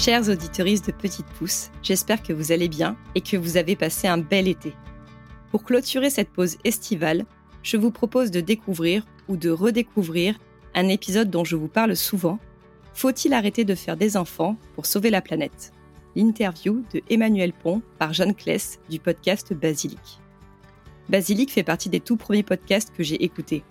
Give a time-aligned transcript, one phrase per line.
[0.00, 4.06] Chers auditeuristes de Petite Pousse, j'espère que vous allez bien et que vous avez passé
[4.06, 4.72] un bel été.
[5.50, 7.26] Pour clôturer cette pause estivale,
[7.64, 10.38] je vous propose de découvrir ou de redécouvrir
[10.76, 12.38] un épisode dont je vous parle souvent.
[12.94, 15.72] Faut-il arrêter de faire des enfants pour sauver la planète?
[16.14, 20.20] L'interview de Emmanuel Pont par Jeanne Kless du podcast Basilic.
[21.08, 23.64] Basilic fait partie des tout premiers podcasts que j'ai écoutés.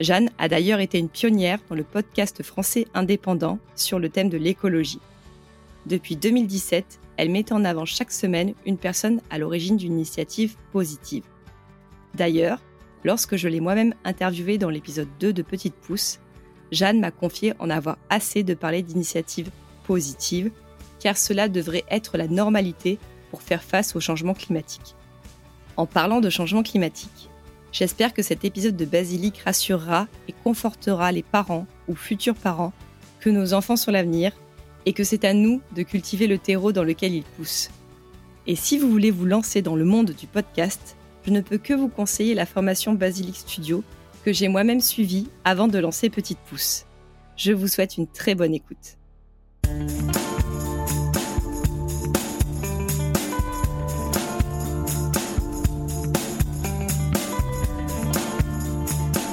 [0.00, 4.38] Jeanne a d'ailleurs été une pionnière dans le podcast français indépendant sur le thème de
[4.38, 4.98] l'écologie.
[5.86, 11.24] Depuis 2017, elle met en avant chaque semaine une personne à l'origine d'une initiative positive.
[12.14, 12.60] D'ailleurs,
[13.04, 16.20] lorsque je l'ai moi-même interviewée dans l'épisode 2 de Petite Pousse,
[16.70, 19.50] Jeanne m'a confié en avoir assez de parler d'initiatives
[19.84, 20.50] positives,
[21.00, 22.98] car cela devrait être la normalité
[23.30, 24.94] pour faire face au changement climatique.
[25.76, 27.28] En parlant de changement climatique,
[27.72, 32.72] j'espère que cet épisode de Basilic rassurera et confortera les parents ou futurs parents
[33.20, 34.32] que nos enfants sont l'avenir
[34.86, 37.70] et que c'est à nous de cultiver le terreau dans lequel ils poussent.
[38.46, 41.74] Et si vous voulez vous lancer dans le monde du podcast, je ne peux que
[41.74, 43.84] vous conseiller la formation Basilic Studio
[44.24, 46.86] que j'ai moi-même suivie avant de lancer Petite Pousse.
[47.36, 48.96] Je vous souhaite une très bonne écoute.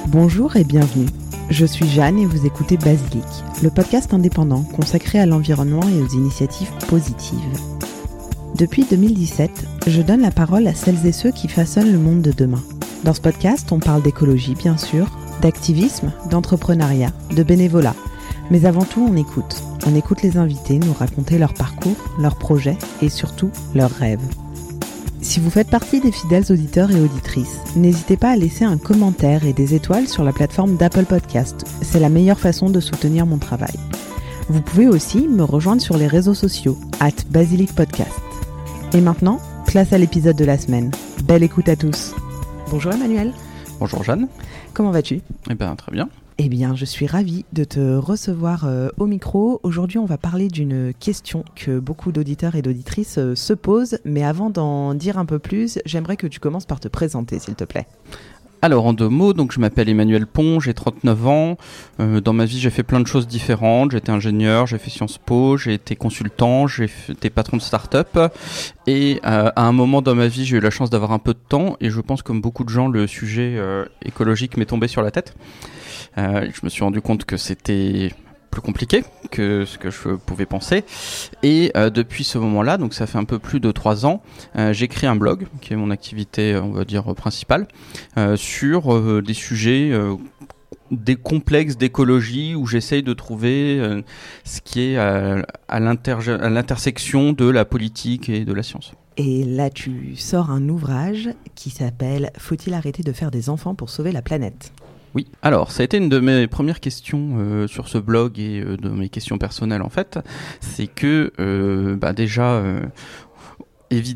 [0.07, 1.05] Bonjour et bienvenue.
[1.49, 3.25] Je suis Jeanne et vous écoutez Basilic,
[3.63, 7.39] le podcast indépendant consacré à l'environnement et aux initiatives positives.
[8.55, 9.49] Depuis 2017,
[9.87, 12.61] je donne la parole à celles et ceux qui façonnent le monde de demain.
[13.03, 15.07] Dans ce podcast, on parle d'écologie, bien sûr,
[15.41, 17.95] d'activisme, d'entrepreneuriat, de bénévolat.
[18.51, 19.63] Mais avant tout, on écoute.
[19.87, 24.21] On écoute les invités nous raconter leur parcours, leurs projets et surtout leurs rêves.
[25.29, 29.45] Si vous faites partie des fidèles auditeurs et auditrices, n'hésitez pas à laisser un commentaire
[29.45, 31.67] et des étoiles sur la plateforme d'Apple Podcast.
[31.83, 33.75] C'est la meilleure façon de soutenir mon travail.
[34.47, 38.19] Vous pouvez aussi me rejoindre sur les réseaux sociaux, at Basilic Podcast.
[38.95, 40.89] Et maintenant, place à l'épisode de la semaine.
[41.25, 42.15] Belle écoute à tous.
[42.71, 43.31] Bonjour Emmanuel.
[43.79, 44.27] Bonjour Jeanne.
[44.73, 45.21] Comment vas-tu?
[45.47, 46.09] Eh bien, très bien.
[46.41, 49.59] Eh bien, je suis ravie de te recevoir euh, au micro.
[49.63, 53.99] Aujourd'hui, on va parler d'une question que beaucoup d'auditeurs et d'auditrices euh, se posent.
[54.05, 57.55] Mais avant d'en dire un peu plus, j'aimerais que tu commences par te présenter, s'il
[57.55, 57.87] te plaît.
[58.61, 61.57] Alors en deux mots, donc je m'appelle Emmanuel Pont, j'ai 39 ans.
[62.01, 63.91] Euh, dans ma vie, j'ai fait plein de choses différentes.
[63.91, 68.19] J'étais ingénieur, j'ai fait Sciences Po, j'ai été consultant, j'ai été patron de start-up.
[68.85, 71.33] Et euh, à un moment dans ma vie, j'ai eu la chance d'avoir un peu
[71.33, 71.77] de temps.
[71.79, 75.11] Et je pense, comme beaucoup de gens, le sujet euh, écologique m'est tombé sur la
[75.11, 75.35] tête.
[76.17, 78.11] Euh, je me suis rendu compte que c'était
[78.49, 80.83] plus compliqué que ce que je pouvais penser.
[81.43, 84.21] Et euh, depuis ce moment-là, donc ça fait un peu plus de trois ans,
[84.55, 87.67] euh, j'ai créé un blog, qui est mon activité, on va dire, principale,
[88.17, 90.15] euh, sur euh, des sujets euh,
[90.91, 94.01] des complexes d'écologie où j'essaye de trouver euh,
[94.43, 98.93] ce qui est euh, à l'intersection de la politique et de la science.
[99.17, 103.89] Et là, tu sors un ouvrage qui s'appelle Faut-il arrêter de faire des enfants pour
[103.89, 104.71] sauver la planète?
[105.15, 108.59] Oui, alors ça a été une de mes premières questions euh, sur ce blog et
[108.59, 110.19] euh, de mes questions personnelles en fait,
[110.61, 112.63] c'est que euh, bah, déjà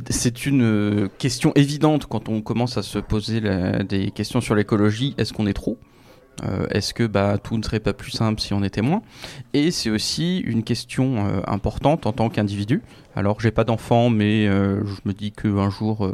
[0.09, 3.41] c'est une question évidente quand on commence à se poser
[3.89, 5.79] des questions sur l'écologie, est-ce qu'on est trop?
[6.69, 9.01] Est-ce que bah, tout ne serait pas plus simple si on était moins?
[9.53, 12.83] Et c'est aussi une question importante en tant qu'individu.
[13.15, 16.07] Alors j'ai pas d'enfant, mais je me dis qu'un jour,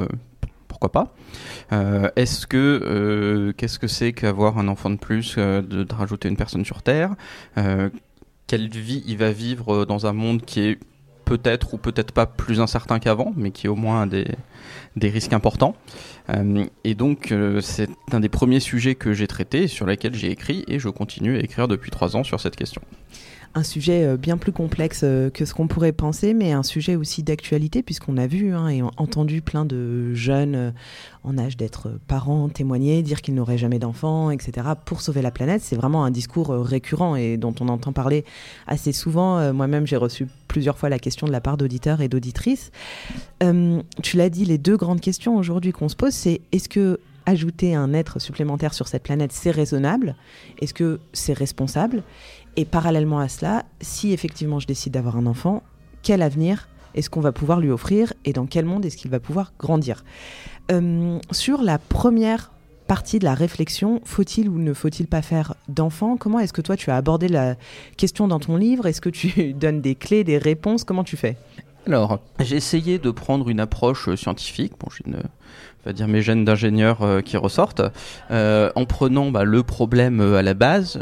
[0.80, 1.14] pourquoi pas
[1.74, 6.30] euh, Est-ce que euh, qu'est-ce que c'est qu'avoir un enfant de plus, euh, de, rajouter
[6.30, 7.16] une personne sur Terre
[8.48, 10.80] Quelle vie il va vivre dans un monde qui est
[11.26, 14.26] peut-être ou peut-être pas plus incertain qu'avant, mais qui est au moins des,
[14.96, 15.76] des risques importants.
[16.84, 20.80] Et donc c'est un des premiers sujets que j'ai traité, sur lesquels j'ai écrit, et
[20.80, 22.82] je continue à écrire depuis trois ans sur cette question.
[23.56, 26.96] Un sujet euh, bien plus complexe euh, que ce qu'on pourrait penser, mais un sujet
[26.96, 30.72] aussi d'actualité, puisqu'on a vu hein, et entendu plein de jeunes euh,
[31.24, 35.62] en âge d'être parents témoigner, dire qu'ils n'auraient jamais d'enfants, etc., pour sauver la planète.
[35.62, 38.24] C'est vraiment un discours récurrent et dont on entend parler
[38.68, 39.54] assez souvent.
[39.54, 42.72] Moi-même, j'ai reçu plusieurs fois la question de la part d'auditeurs et d'auditrices.
[43.42, 47.00] Tu l'as dit, les deux grandes questions aujourd'hui qu'on se pose, c'est est-ce que
[47.30, 50.16] ajouter un être supplémentaire sur cette planète, c'est raisonnable?
[50.62, 52.04] Est-ce que c'est responsable?
[52.60, 55.64] Et parallèlement à cela, si effectivement je décide d'avoir un enfant,
[56.04, 59.22] quel avenir est-ce qu'on va pouvoir lui offrir et dans quel monde est-ce qu'il va
[59.22, 60.04] pouvoir grandir?
[60.70, 62.52] Euh, Sur la première
[62.86, 66.76] partie de la réflexion, faut-il ou ne faut-il pas faire d'enfants Comment est-ce que toi
[66.76, 67.56] tu as abordé la
[67.96, 68.88] question dans ton livre?
[68.88, 70.84] Est-ce que tu donnes des clés, des réponses?
[70.84, 71.38] Comment tu fais?
[71.88, 74.74] Alors, j'ai essayé de prendre une approche scientifique.
[74.78, 75.24] Bon, j'ai une
[75.86, 77.82] va dire mes gènes d'ingénieur euh, qui ressortent,
[78.32, 81.02] euh, en prenant bah, le problème euh, à la base,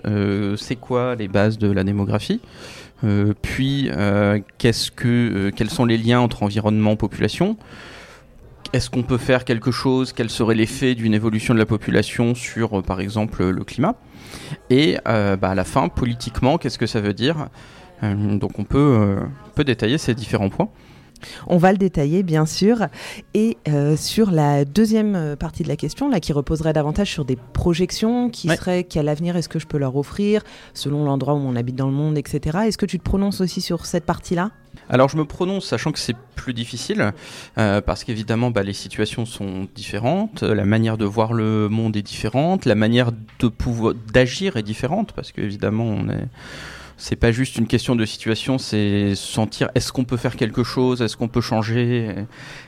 [0.57, 2.41] c'est quoi les bases de la démographie,
[3.41, 3.89] puis
[4.57, 7.57] qu'est-ce que, quels sont les liens entre environnement et population,
[8.73, 10.13] est-ce qu'on peut faire quelque chose?
[10.13, 13.95] Quel serait l'effet d'une évolution de la population sur, par exemple, le climat?
[14.69, 17.47] Et bah, à la fin, politiquement, qu'est-ce que ça veut dire?
[18.01, 19.19] Donc on peut
[19.63, 20.69] détailler ces différents points.
[21.47, 22.87] On va le détailler, bien sûr.
[23.33, 27.25] Et euh, sur la deuxième euh, partie de la question, là, qui reposerait davantage sur
[27.25, 30.43] des projections, qui seraient quel avenir est-ce que je peux leur offrir,
[30.73, 32.59] selon l'endroit où on habite dans le monde, etc.
[32.65, 34.51] Est-ce que tu te prononces aussi sur cette partie-là?
[34.89, 37.13] Alors je me prononce sachant que c'est plus difficile
[37.57, 42.01] euh, parce qu'évidemment bah, les situations sont différentes, la manière de voir le monde est
[42.01, 46.27] différente, la manière de pouvoir d'agir est différente parce qu'évidemment on est
[46.97, 51.01] c'est pas juste une question de situation, c'est sentir est-ce qu'on peut faire quelque chose,
[51.01, 52.09] est-ce qu'on peut changer,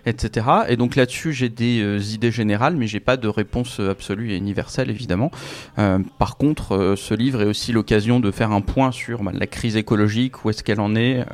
[0.06, 0.46] etc.
[0.70, 4.38] Et donc là-dessus, j'ai des euh, idées générales, mais j'ai pas de réponse absolue et
[4.38, 5.32] universelle, évidemment.
[5.78, 9.32] Euh, par contre, euh, ce livre est aussi l'occasion de faire un point sur bah,
[9.34, 11.26] la crise écologique, où est-ce qu'elle en est,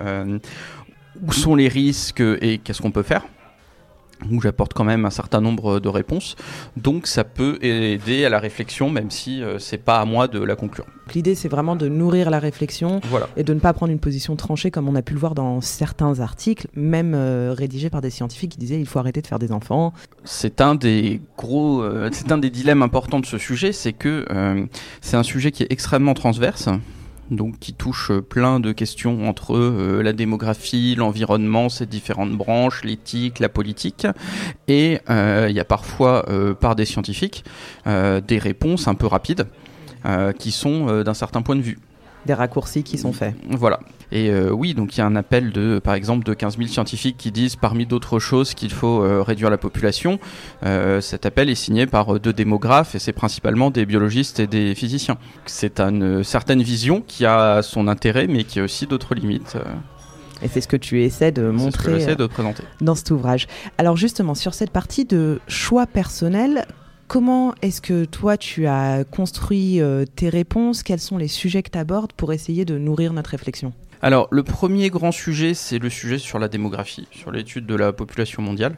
[1.22, 3.24] où sont les risques et qu'est-ce qu'on peut faire
[4.32, 6.36] où j'apporte quand même un certain nombre de réponses.
[6.78, 10.40] Donc ça peut aider à la réflexion, même si euh, c'est pas à moi de
[10.40, 10.86] la conclure.
[11.14, 13.00] L'idée, c'est vraiment de nourrir la réflexion
[13.38, 15.62] et de ne pas prendre une position tranchée, comme on a pu le voir dans
[15.62, 19.40] certains articles, même euh, rédigés par des scientifiques qui disaient il faut arrêter de faire
[19.40, 19.94] des enfants.
[20.24, 24.26] C'est un des gros, euh, c'est un des dilemmes importants de ce sujet, c'est que
[25.02, 26.70] c'est un sujet qui est extrêmement transverse
[27.32, 32.84] donc qui touche euh, plein de questions entre euh, la démographie, l'environnement, ces différentes branches,
[32.84, 34.08] l'éthique, la politique.
[34.68, 36.26] Et euh, il y a parfois,
[36.60, 37.44] par des scientifiques,
[37.86, 39.48] des réponses un peu rapides
[40.40, 41.80] qui sont d'un certain point de vue
[42.26, 43.36] des raccourcis qui sont faits.
[43.50, 43.80] Voilà.
[44.12, 46.70] Et euh, oui, donc il y a un appel de, par exemple, de 15 000
[46.70, 50.20] scientifiques qui disent, parmi d'autres choses, qu'il faut euh, réduire la population.
[50.66, 54.76] Euh, cet appel est signé par deux démographes et c'est principalement des biologistes et des
[54.76, 55.18] physiciens.
[55.46, 59.58] C'est une certaine vision qui a son intérêt, mais qui a aussi d'autres limites.
[60.42, 62.64] Et c'est ce que tu essaies de montrer ce de présenter.
[62.82, 63.48] dans cet ouvrage.
[63.78, 66.66] Alors justement, sur cette partie de choix personnel,
[67.08, 70.82] Comment est-ce que toi, tu as construit euh, tes réponses?
[70.82, 73.74] Quels sont les sujets que tu abordes pour essayer de nourrir notre réflexion?
[74.06, 77.92] Alors, le premier grand sujet, c'est le sujet sur la démographie, sur l'étude de la
[77.92, 78.78] population mondiale,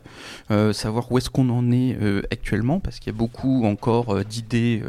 [0.51, 4.23] euh, savoir où est-ce qu'on en est euh, actuellement, parce qu'il y a beaucoup encore
[4.23, 4.81] d'idées,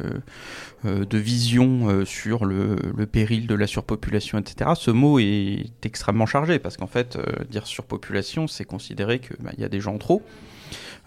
[0.85, 2.76] de visions sur le,
[3.11, 4.70] péril de la surpopulation, etc.
[4.76, 7.19] Ce mot est extrêmement chargé, parce qu'en fait,
[7.50, 10.23] dire surpopulation, c'est considérer qu'il bah, y a des gens trop.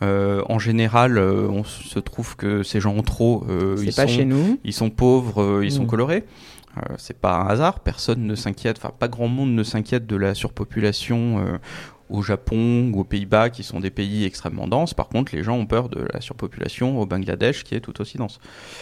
[0.04, 4.08] Euh, en général, euh, on se trouve que ces gens ont trop, euh, ils, pas
[4.08, 4.60] sont, chez nous.
[4.64, 5.88] ils sont pauvres, ils sont mm.
[6.74, 6.96] Colorés.
[6.98, 10.34] c'est pas un hasard, personne ne s'inquiète, enfin pas grand monde ne s'inquiète de la
[10.34, 11.60] surpopulation
[12.10, 14.94] au Japon ou aux Pays-Bas qui sont des pays extrêmement denses.
[14.94, 18.18] Par contre, les gens ont peur de la surpopulation au Bangladesh qui est tout aussi
[18.18, 18.40] dense.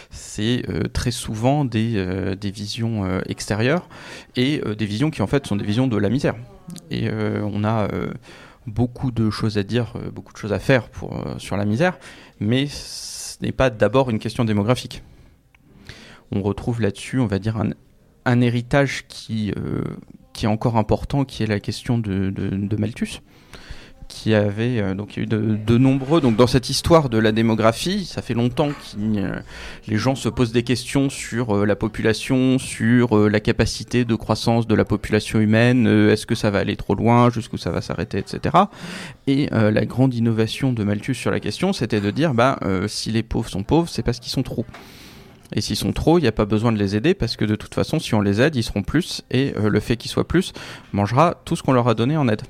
[0.09, 0.63] C'est
[0.93, 3.87] très souvent des, visions extérieures
[4.35, 6.35] et des visions qui en fait sont des visions de la misère.
[6.89, 7.87] Et on a
[8.69, 11.97] beaucoup de choses à dire, euh, beaucoup de choses à faire euh, sur la misère,
[12.39, 15.03] mais ce n'est pas d'abord une question démographique.
[16.31, 17.57] On retrouve là-dessus, on va dire,
[18.25, 19.83] un, héritage qui, euh,
[20.33, 23.21] qui est encore important, qui est la question de, Malthus
[24.07, 28.23] qui avait euh, donc eu de, nombreux donc dans cette histoire de la démographie ça
[28.23, 29.39] fait longtemps que euh,
[29.87, 34.73] les gens se posent des questions sur la population sur la capacité de croissance de
[34.73, 38.55] la population humaine est-ce que ça va aller trop loin jusqu'où ça va s'arrêter etc
[39.27, 42.57] et la grande innovation de Malthus sur la question c'était de dire bah
[42.87, 44.65] si les pauvres sont pauvres c'est parce qu'ils sont trop
[45.53, 47.55] et s'ils sont trop, il n'y a pas besoin de les aider parce que de
[47.55, 50.53] toute façon, si on les aide, ils seront plus et le fait qu'ils soient plus
[50.93, 52.43] mangera tout ce qu'on leur a donné en aide.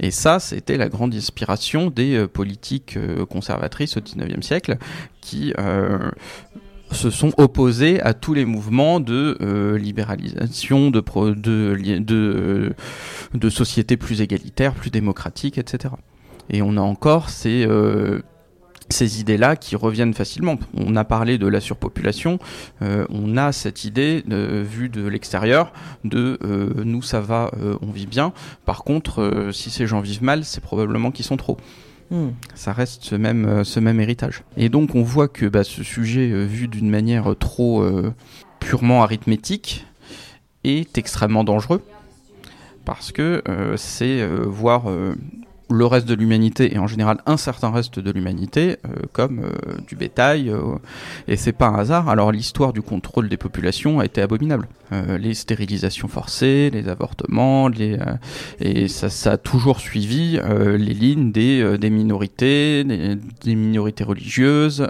[0.00, 4.78] Et ça, c'était la grande inspiration des euh, politiques euh, conservatrices au XIXe siècle
[5.20, 6.10] qui euh,
[6.90, 11.02] se sont opposés à tous les mouvements de libéralisation, de,
[13.34, 15.94] de sociétés plus égalitaires, plus démocratiques, etc.
[16.50, 17.66] Et on a encore ces
[18.94, 20.56] ces idées-là qui reviennent facilement.
[20.74, 22.38] On a parlé de la surpopulation,
[22.80, 25.72] euh, on a cette idée de, vue de l'extérieur
[26.04, 28.32] de euh, nous ça va, euh, on vit bien.
[28.64, 31.58] Par contre, si ces gens vivent mal, c'est probablement qu'ils sont trop.
[32.10, 32.30] Hmm.
[32.54, 34.42] Ça reste ce même, ce même héritage.
[34.56, 37.84] Et donc on voit que bah, ce sujet vu d'une manière trop
[38.60, 39.86] purement arithmétique
[40.62, 41.82] est extrêmement dangereux
[42.84, 43.42] parce que
[43.76, 44.84] c'est voir
[45.70, 49.50] le reste de l'humanité et en général un certain reste de l'humanité euh, comme euh,
[49.86, 50.76] du bétail euh,
[51.26, 52.08] et c'est pas un hasard.
[52.08, 54.68] Alors l'histoire du contrôle des populations a été abominable.
[55.18, 57.68] Les stérilisations forcées les avortements
[58.60, 64.86] et ça, a toujours suivi les lignes des, minorités des, minorités religieuses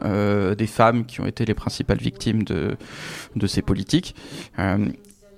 [0.59, 4.15] des femmes qui ont été les principales victimes de ces politiques.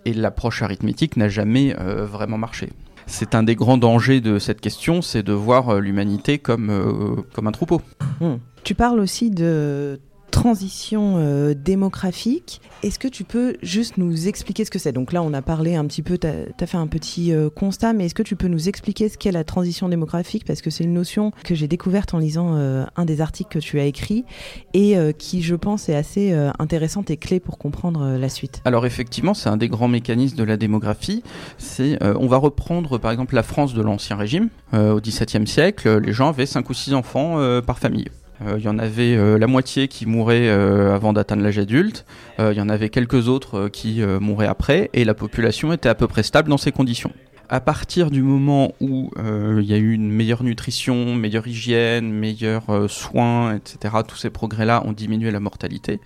[0.05, 2.71] Et l'approche arithmétique n'a jamais vraiment marché
[3.07, 7.23] c'est un des grands dangers de cette question, c'est de voir euh, l'humanité comme, euh,
[7.33, 7.81] comme un troupeau.
[8.21, 8.37] Hmm.
[8.65, 10.01] Tu parles aussi de
[10.37, 12.61] transition euh, démographique.
[12.83, 14.93] Est-ce que tu peux juste nous expliquer ce que c'est?
[14.93, 17.95] Donc là, on a parlé un petit peu, tu as, fait un petit euh, constat,
[17.95, 20.45] mais est-ce que tu peux nous expliquer ce qu'est la transition démographique?
[20.45, 23.65] Parce que c'est une notion que j'ai découverte en lisant euh, un des articles que
[23.65, 24.27] tu as écrit
[24.75, 28.61] et qui, je pense, est assez intéressante et clé pour comprendre la suite.
[28.67, 31.23] Alors effectivement, c'est un des grands mécanismes de la démographie.
[31.57, 34.49] C'est, on va reprendre par exemple la France de l'Ancien Régime.
[34.75, 38.11] au XVIIe siècle, les gens avaient 5 ou 6 enfants par famille.
[38.41, 42.05] Il euh, y en avait euh, la moitié qui mourait euh, avant d'atteindre l'âge adulte,
[42.39, 46.07] il y en avait quelques autres qui mouraient après, et la population était à peu
[46.07, 47.13] près stable dans ces conditions
[47.49, 52.91] à partir du moment où il y a eu une meilleure nutrition, meilleure hygiène, meilleurs
[52.91, 56.01] soins, etc., tous ces progrès-là ont diminué la mortalité.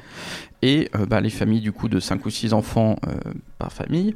[0.61, 2.97] Et bah, les familles du coup de 5 ou 6 enfants
[3.59, 4.15] par famille,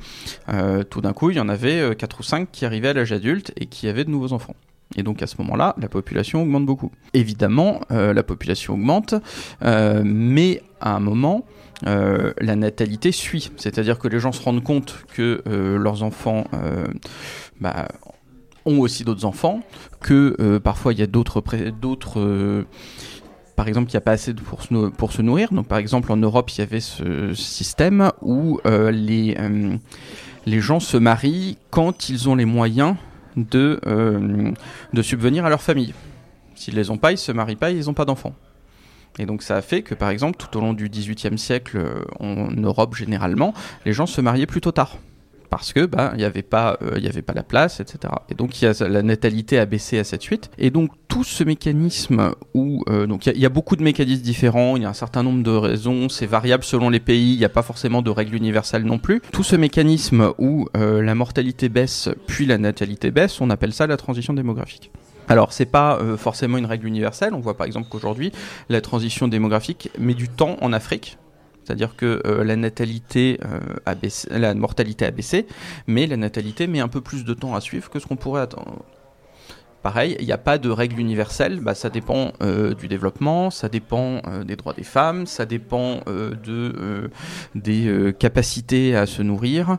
[0.91, 3.53] tout d'un coup il y en avait 4 ou 5 qui arrivaient à l'âge adulte
[3.57, 4.55] et qui avaient de nouveaux enfants.
[4.97, 6.91] Et donc à ce moment-là, la population augmente beaucoup.
[7.15, 9.15] Évidemment, euh, la population augmente,
[9.63, 11.45] euh, mais à un moment,
[11.87, 13.51] euh, la natalité suit.
[13.57, 16.45] C'est-à-dire que les gens se rendent compte que leurs enfants
[17.61, 17.89] bah,
[18.65, 19.61] ont aussi d'autres enfants,
[20.01, 21.41] que parfois il y a d'autres...
[23.57, 25.53] par exemple, il n'y a pas assez pour se, pour se nourrir.
[25.53, 29.37] Donc, par exemple, en Europe, il y avait ce système où les,
[30.47, 32.95] les gens se marient quand ils ont les moyens
[33.37, 34.53] de, euh,
[34.93, 35.95] de subvenir à leur famille.
[36.55, 38.35] S'ils les ont pas, ils se marient pas, ils n'ont pas d'enfants.
[39.19, 42.05] Et donc ça a fait que par exemple tout au long du XVIIIe siècle euh,
[42.19, 43.55] en Europe généralement,
[43.87, 44.99] les gens se mariaient plutôt tard
[45.55, 48.13] parce que bah il n'y avait pas euh, il y avait pas la place etc
[48.29, 52.33] et donc y a, la natalité a baissé à 7-8 et donc tout ce mécanisme
[52.55, 55.23] où euh, donc il y, a beaucoup de mécanismes différents il y a un certain
[55.23, 58.35] nombre de raisons c'est variable selon les pays il n'y a pas forcément de règle
[58.35, 63.41] universelle non plus tout ce mécanisme où euh, la mortalité baisse puis la natalité baisse
[63.41, 64.91] on appelle ça la transition démographique
[65.27, 67.33] alors, c'est pas forcément une règle universelle.
[67.33, 68.31] On voit par exemple qu'aujourd'hui,
[68.69, 71.17] la transition démographique met du temps en Afrique.
[71.65, 75.47] C'est-à-dire que euh, la natalité euh, a baissé, la mortalité a baissé,
[75.87, 78.43] mais la natalité met un peu plus de temps à suivre que ce qu'on pourrait
[78.43, 78.85] attendre.
[79.83, 83.69] Pareil, il n'y a pas de règle universelle, bah, ça dépend euh, du développement, ça
[83.69, 87.11] dépend des droits des femmes, ça dépend de,
[87.55, 89.77] des capacités à se nourrir.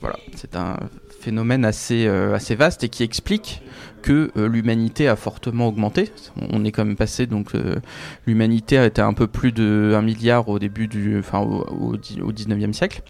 [0.00, 0.76] voilà, c'est un
[1.26, 3.62] phénomène assez, assez vaste et qui explique
[4.06, 6.12] que euh, l'humanité a fortement augmenté.
[6.36, 7.76] On est quand même passé, donc euh,
[8.24, 13.02] l'humanité était un peu plus de 1 milliard au début du, enfin au, 19e siècle.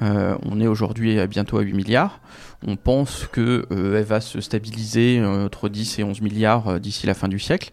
[0.00, 2.20] Euh, on est aujourd'hui bientôt à 8 milliards.
[2.64, 7.26] On pense qu'elle elle va se stabiliser entre 10 et 11 milliards d'ici la fin
[7.26, 7.70] du siècle.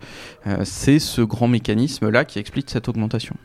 [0.63, 3.35] c'est ce grand mécanisme-là qui explique cette augmentation.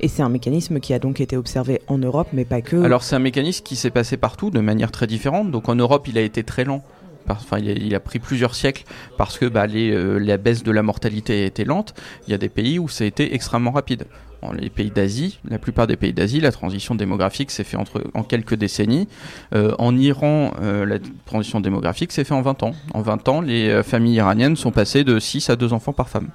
[0.00, 2.82] Et c'est un mécanisme qui a donc été observé en Europe, mais pas que.
[2.82, 5.50] Alors c'est un mécanisme qui s'est passé partout de manière très différente.
[5.50, 6.82] Donc en Europe, il a été très lent
[7.28, 8.84] Enfin, il, a, pris plusieurs siècles
[9.16, 11.94] parce que bah, euh, la baisse de la mortalité a été lente.
[12.26, 14.06] Il y a des pays où ça a été extrêmement rapide.
[14.42, 18.02] En les pays d'Asie, la plupart des pays d'Asie, la transition démographique s'est fait entre,
[18.14, 19.06] en quelques décennies.
[19.54, 22.72] Euh, en Iran, euh, la transition démographique s'est fait en 20 ans.
[22.94, 26.30] En 20 ans, les familles iraniennes sont passées de 6 à 2 enfants par femme.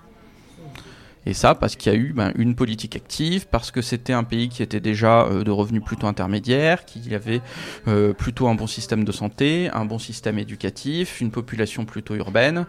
[1.26, 4.24] Et ça parce qu'il y a eu ben, une politique active, parce que c'était un
[4.24, 7.42] pays qui était déjà euh, de revenus plutôt intermédiaires, qui avait
[7.88, 12.66] euh, plutôt un bon système de santé, un bon système éducatif, une population plutôt urbaine,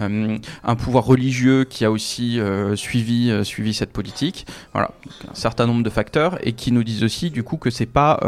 [0.00, 2.40] euh, un pouvoir religieux qui a aussi
[2.74, 4.46] suivi, suivi cette politique.
[4.72, 4.90] Voilà,
[5.30, 8.20] un certain nombre de facteurs et qui nous disent aussi du coup que c'est pas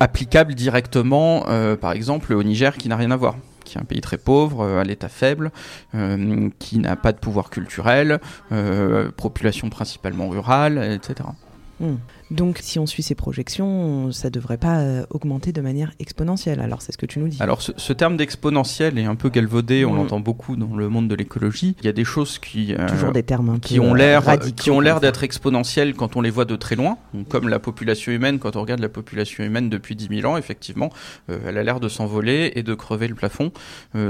[0.00, 1.44] applicable directement,
[1.80, 3.36] par exemple, au Niger qui n'a rien à voir
[3.68, 5.52] qui est un pays très pauvre, euh, à l'état faible,
[5.94, 8.18] euh, qui n'a pas de pouvoir culturel,
[8.50, 11.28] euh, population principalement rurale, etc.
[12.30, 16.60] Donc, si on suit ces projections, ça ne devrait pas euh, augmenter de manière exponentielle.
[16.60, 17.38] Alors, c'est ce que tu nous dis.
[17.40, 19.84] Alors, ce, terme d'exponentiel est un peu galvaudé.
[19.84, 19.96] On mm.
[19.96, 21.74] l'entend beaucoup dans le monde de l'écologie.
[21.80, 24.24] Il y a des choses qui euh, toujours des termes qui ont l'air
[24.56, 28.12] qui ont l'air d'être exponentielles quand on les voit de très loin, comme la population
[28.12, 28.38] humaine.
[28.38, 30.90] Quand on regarde la population humaine depuis 10 000 ans, effectivement,
[31.30, 33.52] euh, elle a l'air de s'envoler et de crever le plafond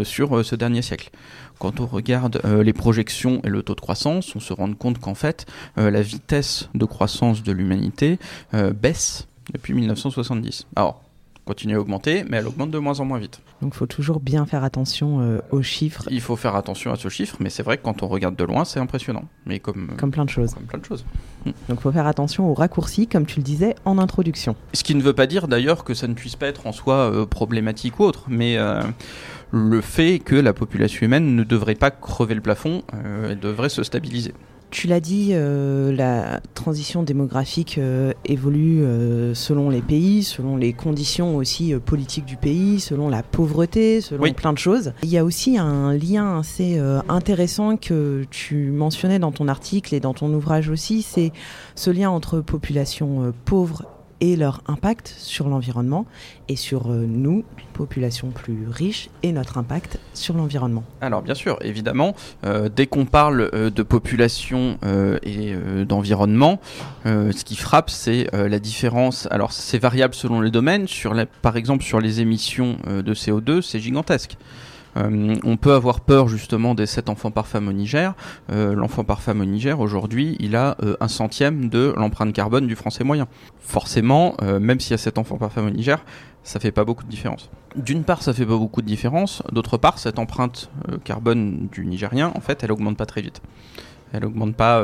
[0.03, 1.11] sur ce dernier siècle
[1.59, 5.15] quand on regarde les projections et le taux de croissance, on se rend compte qu'en
[5.15, 5.47] fait,
[5.77, 8.08] la vitesse de croissance de l'humanité
[8.55, 10.67] euh, baisse depuis 1970.
[10.77, 11.03] Alors,
[11.49, 13.41] continue à augmenter, mais elle augmente de moins en moins vite.
[13.63, 16.05] Donc il faut toujours bien faire attention euh, aux chiffres.
[16.11, 18.45] Il faut faire attention à ce chiffre, mais c'est vrai que quand on regarde de
[18.45, 19.25] loin, c'est impressionnant.
[19.47, 20.53] Mais comme, comme plein de choses.
[20.53, 21.07] Comme plein de choses.
[21.47, 24.57] Donc il faut faire attention aux raccourcis, comme tu le disais en introduction.
[24.75, 26.97] Ce qui ne veut pas dire d'ailleurs que ça ne puisse pas être en soi
[26.97, 28.83] euh, problématique ou autre, mais euh,
[29.51, 33.83] le fait que la population humaine ne devrait pas crever le plafond, elle devrait se
[33.83, 34.35] stabiliser.
[34.71, 40.75] Tu l'as dit, euh, la transition démographique euh, évolue euh, selon les pays, selon les
[40.75, 44.93] conditions aussi politiques du pays, selon la pauvreté, selon plein de choses.
[45.03, 50.01] Il y a aussi un lien assez intéressant que tu mentionnais dans ton article et
[50.01, 51.33] dans ton ouvrage aussi, c'est
[51.75, 53.85] ce lien entre population pauvre
[54.21, 56.07] et leur impact sur l'environnement
[56.49, 60.85] et sur euh, nous, population plus riche, et notre impact sur l'environnement.
[61.01, 64.79] Alors bien sûr, évidemment, euh, dès qu'on parle euh, de population
[65.23, 65.55] et
[65.87, 66.61] d'environnement,
[67.05, 69.29] ce qui frappe, c'est la différence.
[69.31, 70.87] Alors c'est variable selon les domaines.
[70.89, 74.37] Sur par exemple, sur les émissions de CO2, c'est gigantesque.
[74.97, 78.15] Euh, on peut avoir peur justement des 7 enfants par femme au Niger.
[78.51, 82.67] Euh, l'enfant par femme au Niger, aujourd'hui, il a euh, un centième de l'empreinte carbone
[82.67, 83.27] du français moyen.
[83.61, 86.03] Forcément, même s'il y a 7 enfants par femme au Niger,
[86.43, 87.51] ça fait pas beaucoup de différence.
[87.77, 89.43] D'une part, ça fait pas beaucoup de différence.
[89.53, 90.71] D'autre part, cette empreinte
[91.05, 93.43] carbone du Nigérien, en fait, elle augmente pas très vite.
[94.15, 94.83] Elle augmente pas,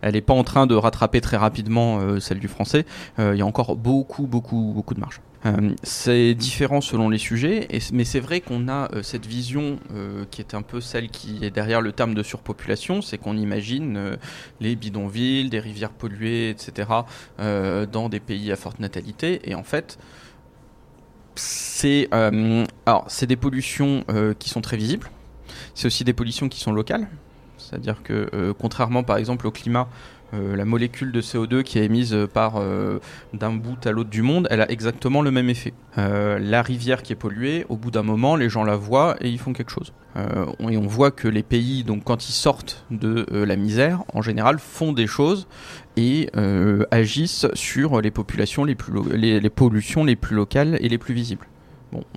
[0.00, 2.86] elle n'est pas en train de rattraper très rapidement celle du français.
[3.18, 5.20] Il y a encore beaucoup, beaucoup, beaucoup de marge.
[5.46, 10.24] Euh, c'est différent selon les sujets, mais c'est vrai qu'on a euh, cette vision euh,
[10.30, 14.16] qui est un peu celle qui est derrière le terme de surpopulation, c'est qu'on imagine
[14.60, 16.88] les bidonvilles, des rivières polluées, etc.,
[17.38, 19.98] dans des pays à forte natalité, et en fait,
[21.34, 24.04] c'est alors c'est des pollutions
[24.38, 25.10] qui sont très visibles,
[25.74, 27.08] c'est aussi des pollutions qui sont locales,
[27.58, 29.88] c'est-à-dire que contrairement par exemple au climat
[30.34, 32.98] euh, la molécule de CO2 qui est émise par euh,
[33.32, 35.72] d'un bout à l'autre du monde, elle a exactement le même effet.
[35.98, 39.28] Euh, la rivière qui est polluée, au bout d'un moment, les gens la voient et
[39.28, 39.92] ils font quelque chose.
[40.16, 44.58] et on voit que les pays, donc quand ils sortent de la misère, en général,
[44.58, 45.46] font des choses
[45.96, 46.30] et
[46.90, 51.46] agissent sur les populations les plus les pollutions les plus locales et les plus visibles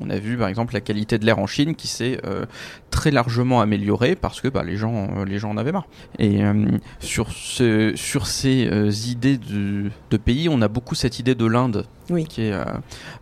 [0.01, 2.45] on a vu par exemple la qualité de l'air en Chine qui s'est euh,
[2.89, 5.87] très largement améliorée parce que bah, les, gens, euh, les gens en avaient marre.
[6.17, 6.65] Et euh,
[6.99, 8.69] sur, ce, sur ces
[9.09, 11.85] idées de, pays, on a beaucoup cette idée de l'Inde.
[12.09, 12.27] Oui.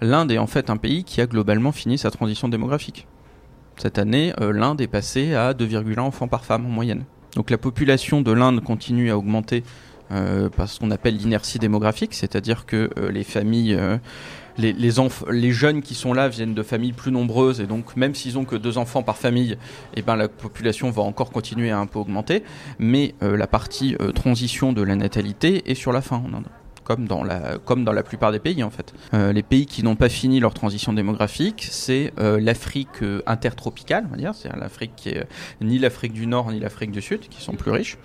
[0.02, 3.08] L'Inde est en fait un pays qui a globalement fini sa transition démographique.
[3.78, 7.04] Cette année, l'Inde est passée à 2,1 enfants par femme en moyenne.
[7.36, 9.64] Donc la population de l'Inde continue à augmenter
[10.10, 13.78] par ce qu'on appelle l'inertie démographique, c'est-à-dire que les familles
[14.58, 18.38] les, les, jeunes qui sont là viennent de familles plus nombreuses et donc même s'ils
[18.38, 19.58] ont que deux enfants par famille,
[19.96, 22.44] eh ben, la population va encore continuer à un peu augmenter.
[22.80, 26.22] Mais euh, la partie euh, transition de la natalité est sur la fin
[26.88, 28.94] comme dans la, comme dans la plupart des pays en fait.
[29.14, 34.06] Euh, les pays qui n'ont pas fini leur transition démographique, c'est euh, l'Afrique euh, intertropicale,
[34.08, 35.28] on va dire, c'est l'Afrique qui est
[35.60, 37.98] ni l'Afrique du Nord ni l'Afrique du Sud, qui sont plus riches.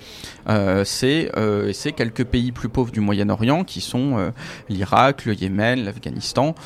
[0.84, 1.30] c'est
[1.72, 4.32] c'est quelques pays plus pauvres du Moyen-Orient qui sont
[4.68, 6.56] l'Irak, le Yémen, l'Afghanistan,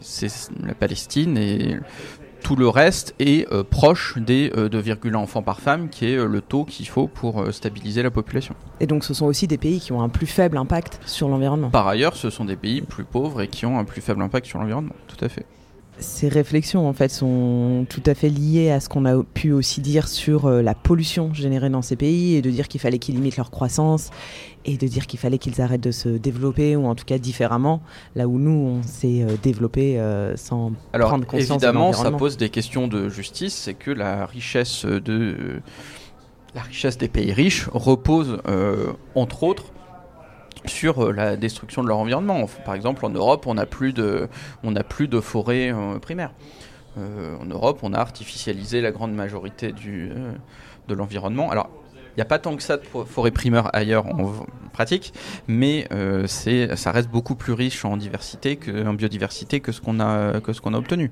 [0.00, 1.76] c'est la Palestine et
[2.44, 6.26] tout le reste est euh, proche des 2,1 euh, enfants par femme, qui est euh,
[6.26, 8.54] le taux qu'il faut pour stabiliser la population.
[8.80, 11.70] Et donc ce sont aussi des pays qui ont un plus faible impact sur l'environnement.
[11.70, 14.46] Par ailleurs, ce sont des pays plus pauvres et qui ont un plus faible impact
[14.46, 15.46] sur l'environnement, tout à fait
[15.98, 19.80] ces réflexions en fait sont tout à fait liées à ce qu'on a pu aussi
[19.80, 23.14] dire sur euh, la pollution générée dans ces pays et de dire qu'il fallait qu'ils
[23.14, 24.10] limitent leur croissance
[24.64, 27.80] et de dire qu'il fallait qu'ils arrêtent de se développer ou en tout cas différemment
[28.16, 32.48] là où nous on s'est euh, développé euh, sans prendre conscience évidemment ça pose des
[32.48, 35.60] questions de justice c'est que la richesse de
[36.54, 38.38] la richesse des pays riches repose
[39.14, 39.73] entre autres
[40.66, 42.46] sur euh, la destruction de leur environnement.
[42.64, 44.28] Par exemple, en Europe, on n'a plus de,
[44.62, 46.32] on plus de forêts euh, primaires.
[46.98, 50.10] Euh, en Europe, on a artificialisé la grande majorité du,
[50.88, 51.50] de l'environnement.
[51.50, 51.70] Alors,
[52.16, 55.12] il n'y a pas tant que ça de forêts primaires ailleurs en pratique,
[55.46, 55.88] mais
[56.26, 60.32] c'est, ça reste beaucoup plus riche en diversité, que, en biodiversité que ce qu'on a,
[60.36, 61.10] a obtenu.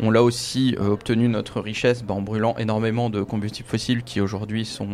[0.00, 4.88] On l'a aussi obtenu notre richesse en brûlant énormément de combustibles fossiles qui aujourd'hui sont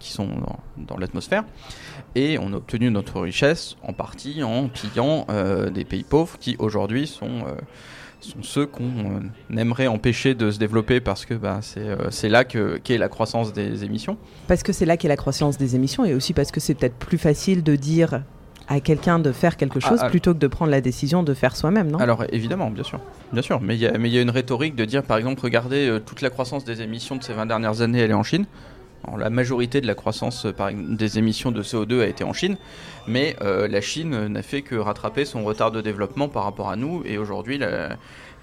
[0.00, 0.28] sont
[0.76, 1.44] dans l'atmosphère
[2.14, 6.56] et on a obtenu notre richesse en partie en pillant euh, des pays pauvres qui
[6.58, 7.54] aujourd'hui sont, euh,
[8.30, 11.60] sont ceux qu'on euh, aimerait empêcher de se développer parce que bah,
[12.10, 14.16] c'est là qu'est la croissance des émissions.
[14.48, 16.96] Parce que c'est là qu'est la croissance des émissions et aussi parce que c'est peut-être
[16.96, 18.22] plus facile de dire
[18.66, 20.08] à quelqu'un de faire quelque ah, chose ah.
[20.08, 21.98] plutôt que de prendre la décision de faire soi-même, non?
[21.98, 22.98] Alors évidemment, bien sûr,
[23.32, 26.30] bien sûr, mais il y, a une rhétorique de dire par exemple, regardez toute la
[26.30, 28.46] croissance des émissions de ces 20 dernières années, elle est en Chine.
[29.16, 32.56] La majorité de la croissance par, des émissions de CO2 a été en Chine,
[33.06, 37.02] mais la Chine n'a fait que rattraper son retard de développement par rapport à nous,
[37.04, 37.60] et aujourd'hui,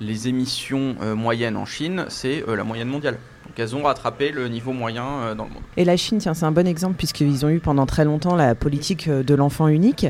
[0.02, 3.18] les émissions moyennes en Chine, c'est la moyenne mondiale.
[3.52, 5.64] Donc elles ont rattrapé le niveau moyen euh, dans le monde.
[5.76, 8.56] Et la Chine, tiens, c'est un bon exemple puisqu'ils ont eu pendant très longtemps la
[8.56, 10.08] politique euh, de l'enfant unique.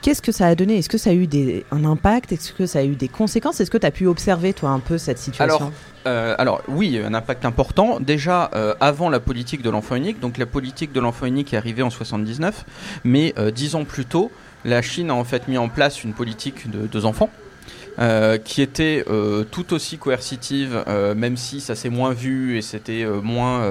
[0.00, 0.78] Qu'est-ce que ça a donné?
[0.78, 2.30] Est-ce que ça a eu des, un impact?
[2.30, 3.58] Est-ce que ça a eu des conséquences?
[3.58, 5.56] Est-ce que tu as pu observer, toi, un peu cette situation?
[5.56, 5.72] Alors,
[6.06, 7.98] euh, alors, oui, un impact important.
[7.98, 8.44] Déjà,
[8.80, 11.90] avant la politique de l'enfant unique, donc la politique de l'enfant unique est arrivée en
[11.90, 12.64] 79,
[13.02, 14.30] mais dix ans plus tôt,
[14.64, 17.30] la Chine a en fait mis en place une politique de deux enfants.
[18.00, 22.62] Euh, qui était euh, tout aussi coercitive, euh, même si ça s'est moins vu et
[22.62, 23.62] c'était moins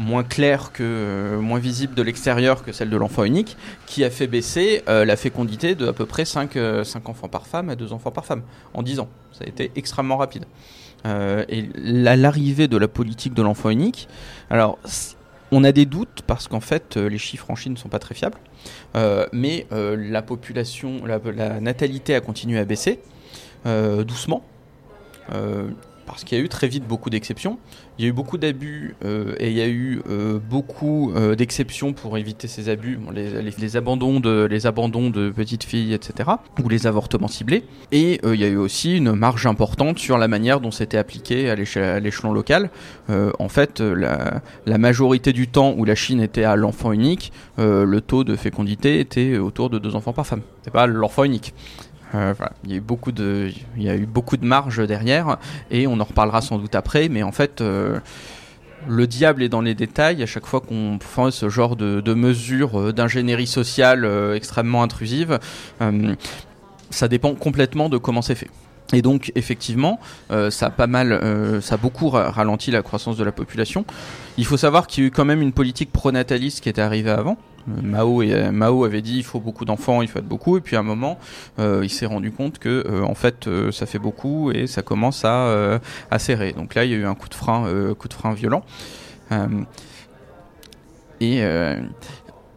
[0.00, 4.28] moins clair que moins visible de l'extérieur que celle de l'enfant unique, qui a fait
[4.28, 8.12] baisser la fécondité de à peu près 5, 5 enfants par femme à 2 enfants
[8.12, 8.42] par femme
[8.74, 9.08] en 10 ans.
[9.32, 10.44] Ça a été extrêmement rapide.
[11.04, 14.08] et l'arrivée de la politique de l'enfant unique,
[14.50, 14.78] alors
[15.50, 18.14] on a des doutes parce qu'en fait les chiffres en Chine ne sont pas très
[18.14, 18.38] fiables,
[19.32, 23.00] mais la population, la natalité a continué à baisser.
[23.66, 24.42] Euh, doucement.
[25.32, 25.68] Euh,
[26.06, 27.58] parce qu'il y a eu très vite beaucoup d'exceptions.
[27.98, 30.00] Il y a eu beaucoup d'abus euh, et il y a eu
[30.48, 36.30] beaucoup d'exceptions pour éviter ces abus, les, abandons de, les abandons de petites filles, etc.,
[36.64, 37.64] ou les avortements ciblés.
[37.92, 41.50] Et il y a eu aussi une marge importante sur la manière dont c'était appliqué
[41.50, 42.70] à l'échelon local.
[43.10, 48.00] en fait, la, la, majorité du temps où la Chine était à l'enfant unique, le
[48.00, 50.40] taux de fécondité était autour de deux enfants par femme.
[50.62, 51.52] C'est pas l'enfant unique.
[52.14, 52.78] Euh, il, y a
[53.96, 55.38] eu beaucoup de, marge derrière
[55.70, 57.98] et on en reparlera sans doute après, mais en fait euh,
[58.86, 60.22] le diable est dans les détails.
[60.22, 65.38] À chaque fois qu'on fait ce genre de, de mesures euh, d'ingénierie sociale extrêmement intrusive,
[66.90, 68.50] ça dépend complètement de comment c'est fait.
[68.94, 70.00] Et donc effectivement,
[70.48, 73.84] ça a pas mal, ça a beaucoup ralenti la croissance de la population.
[74.38, 77.10] Il faut savoir qu'il y a eu quand même une politique pronataliste qui était arrivée
[77.10, 77.36] avant.
[77.82, 80.60] Mao, et, euh, Mao avait dit il faut beaucoup d'enfants, il faut être beaucoup, et
[80.60, 81.18] puis à un moment,
[81.58, 85.24] euh, il s'est rendu compte que euh, en fait, ça fait beaucoup et ça commence
[85.24, 86.52] à, à, serrer.
[86.52, 88.62] Donc là, il y a eu un coup de frein, coup de frein violent.
[91.20, 91.42] et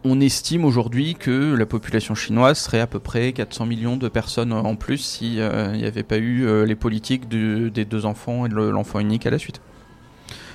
[0.04, 4.52] on estime aujourd'hui que la population chinoise serait à peu près 400 millions de personnes
[4.52, 5.40] en plus s'il n'y
[5.84, 9.60] avait pas eu les politiques des deux enfants et de l'enfant unique à la suite.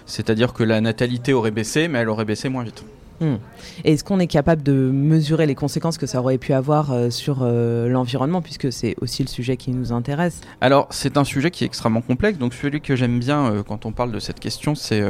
[0.06, 2.84] C'est-à-dire que la natalité aurait baissé, mais elle aurait baissé moins vite.
[3.20, 3.38] Hmm.
[3.84, 7.40] Est-ce qu'on est capable de mesurer les conséquences que ça aurait pu avoir euh, sur
[7.42, 10.42] euh, l'environnement, puisque c'est aussi le sujet qui nous intéresse?
[10.62, 12.38] Alors, c'est un sujet qui est extrêmement complexe.
[12.38, 15.04] Donc, celui que j'aime bien euh, quand on parle de cette question, c'est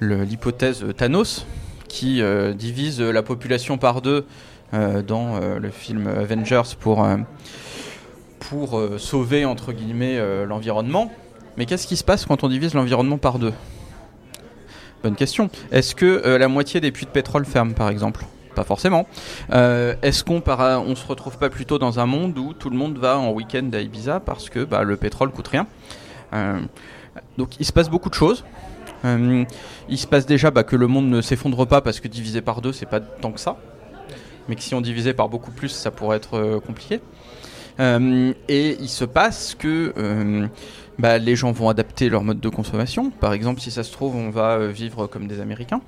[0.00, 1.46] l'hypothèse Thanos,
[1.88, 2.22] qui
[2.54, 4.26] divise la population par deux
[4.72, 7.06] dans le film Avengers pour,
[8.40, 11.12] pour sauver, entre guillemets, l'environnement.
[11.56, 13.52] Mais qu'est-ce qui se passe quand on divise l'environnement par deux?
[15.02, 15.50] Bonne question.
[15.72, 18.24] Est-ce que euh, la moitié des puits de pétrole ferment, par exemple?
[18.54, 19.06] Pas forcément.
[19.52, 22.98] Euh, est-ce qu'on on se retrouve pas plutôt dans un monde où tout le monde
[22.98, 25.66] va en week-end à Ibiza parce que bah, le pétrole coûte rien?
[26.34, 26.60] Euh,
[27.36, 28.44] Donc il se passe beaucoup de choses.
[29.04, 32.60] il se passe déjà bah, que le monde ne s'effondre pas parce que divisé par
[32.60, 33.56] deux c'est pas tant que ça,
[34.48, 37.00] mais que si on divisait par beaucoup plus ça pourrait être compliqué.
[37.78, 39.92] Et il se passe que
[40.98, 43.10] bah, les gens vont adapter leur mode de consommation.
[43.10, 45.80] Par exemple, si ça se trouve, on va euh, vivre comme des Américains.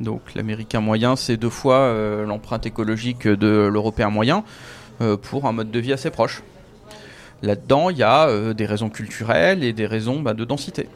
[0.00, 4.44] Donc l'Américain moyen, c'est deux fois euh, l'empreinte écologique de l'Européen moyen
[5.00, 6.42] euh, pour un mode de vie assez proche.
[7.42, 10.88] Là-dedans, il y a des raisons culturelles et des raisons bah, de densité.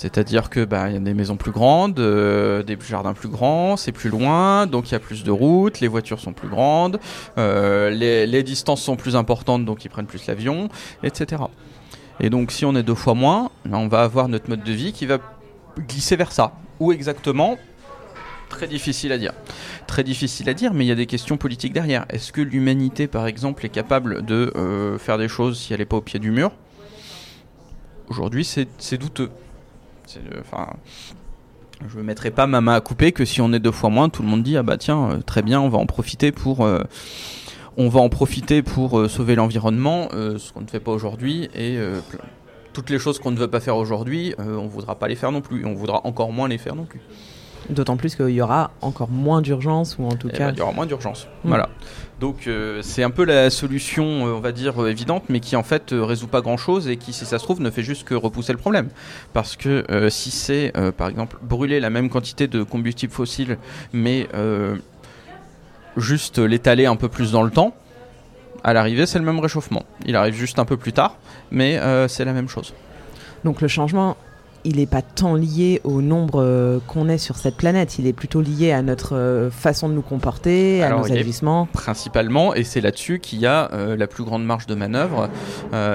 [0.00, 4.08] C'est-à-dire que bah, y a des maisons plus grandes, des jardins plus grands, c'est plus
[4.08, 6.98] loin, donc il y a plus de routes, les voitures sont plus grandes,
[7.36, 10.70] les, les, distances sont plus importantes, donc ils prennent plus l'avion,
[11.02, 11.42] etc.
[12.18, 14.94] Et donc si on est deux fois moins, on va avoir notre mode de vie
[14.94, 15.18] qui va
[15.86, 16.54] glisser vers ça.
[16.78, 17.58] Où exactement
[18.48, 19.34] Très difficile à dire.
[19.86, 22.06] Très difficile à dire, mais il y a des questions politiques derrière.
[22.08, 25.84] Est-ce que l'humanité, par exemple, est capable de euh, faire des choses si elle n'est
[25.84, 26.52] pas au pied du mur?
[28.08, 29.30] Aujourd'hui, c'est douteux.
[30.18, 30.64] Euh,
[31.88, 34.08] je ne mettrai pas ma main à couper que si on est deux fois moins,
[34.08, 36.66] tout le monde dit ah bah tiens, euh, très bien, on va en profiter pour
[37.76, 41.44] on va en profiter pour euh, sauver l'environnement, euh, ce qu'on ne fait pas aujourd'hui,
[41.54, 42.00] et euh,
[42.72, 45.32] toutes les choses qu'on ne veut pas faire aujourd'hui, on ne voudra pas les faire
[45.32, 47.00] non plus, et on voudra encore moins les faire non plus.
[47.68, 50.46] D'autant plus qu'il y aura encore moins d'urgence, ou en tout eh cas...
[50.46, 51.48] Ben, il y aura moins d'urgence, hmm.
[51.48, 51.68] voilà.
[52.18, 52.48] Donc
[52.82, 56.40] c'est un peu la solution, on va dire, évidente, mais qui en fait résout pas
[56.42, 58.88] grand-chose, et qui, si ça se trouve, ne fait juste que repousser le problème.
[59.32, 63.56] Parce que si c'est, par exemple, brûler la même quantité de combustible fossile,
[63.94, 64.28] mais
[65.96, 67.74] juste l'étaler un peu plus dans le temps,
[68.62, 69.84] à l'arrivée, c'est le même réchauffement.
[70.04, 71.16] Il arrive juste un peu plus tard,
[71.50, 72.74] mais euh, c'est la même chose.
[73.44, 74.16] Donc le changement
[74.64, 78.12] il n'est pas tant lié au nombre euh, qu'on est sur cette planète, il est
[78.12, 81.66] plutôt lié à notre euh, façon de nous comporter, à nos agissements.
[81.66, 85.28] Principalement, et c'est là-dessus qu'il y a euh, la plus grande marge de manœuvre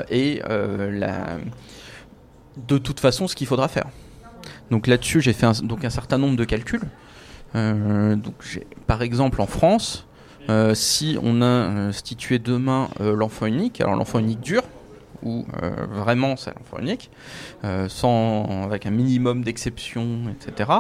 [0.10, 1.38] et la...
[2.68, 3.86] de toute façon ce qu'il faudra faire.
[4.72, 6.82] Donc là-dessus, j'ai fait un, donc un certain nombre de calculs.
[7.54, 8.34] donc
[8.88, 10.08] par exemple, en France,
[10.74, 14.64] si on a institué demain l'enfant unique, alors l'enfant unique dur,
[15.24, 17.10] où euh, vraiment c'est l'enfant unique,
[17.64, 20.72] euh, sans, avec un minimum d'exceptions, etc.,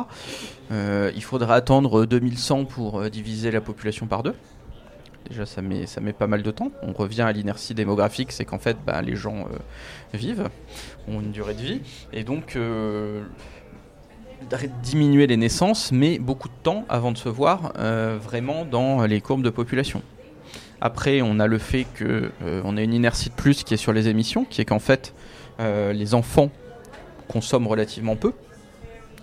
[0.71, 4.33] euh, il faudra attendre 2100 pour diviser la population par deux.
[5.29, 6.71] Déjà, ça met, ça met pas mal de temps.
[6.83, 9.47] On revient à l'inertie démographique, c'est qu'en fait, bah, les gens
[10.13, 10.49] vivent,
[11.07, 11.81] ont une durée de vie,
[12.13, 12.57] et donc
[14.83, 17.73] diminuer les naissances, mais beaucoup de temps avant de se voir
[18.21, 20.03] vraiment dans les courbes de population.
[20.81, 23.93] Après, on a le fait qu'on euh, a une inertie de plus qui est sur
[23.93, 25.13] les émissions, qui est qu'en fait,
[25.59, 26.49] euh, les enfants
[27.27, 28.33] consomment relativement peu.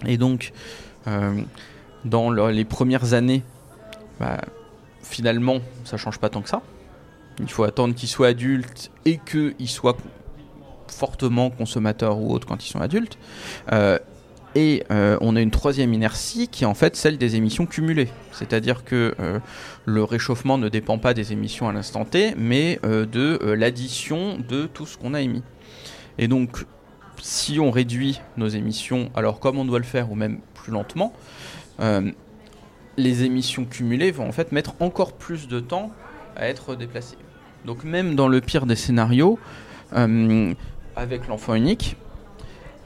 [0.06, 0.52] Et donc,
[1.06, 1.42] euh,
[2.04, 3.42] dans les premières années,
[4.18, 4.40] bah,
[5.02, 6.62] finalement, ça change pas tant que ça.
[7.38, 9.96] Il faut attendre qu'ils soient adultes et qu'ils soient
[10.88, 13.18] fortement consommateurs ou autres quand ils sont adultes.
[14.54, 18.08] Et euh, on a une troisième inertie qui est en fait celle des émissions cumulées.
[18.32, 19.38] C'est-à-dire que euh,
[19.86, 24.66] le réchauffement ne dépend pas des émissions à l'instant T, mais euh, de l'addition de
[24.66, 25.42] tout ce qu'on a émis.
[26.18, 26.66] Et donc,
[27.20, 31.12] si on réduit nos émissions, alors comme on doit le faire, ou même plus lentement,
[32.96, 35.90] les émissions cumulées vont en fait mettre encore plus de temps
[36.36, 37.16] à être déplacées.
[37.64, 39.38] Donc même dans le pire des scénarios,
[39.92, 41.96] avec l'enfant unique,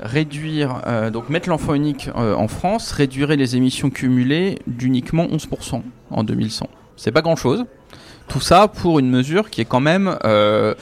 [0.01, 5.83] réduire, euh, donc mettre l'enfant unique euh, en France réduirait les émissions cumulées d'uniquement 11%
[6.11, 6.69] en 2100.
[6.97, 7.65] C'est pas grand chose.
[8.29, 10.75] Tout ça pour une mesure qui est quand même euh,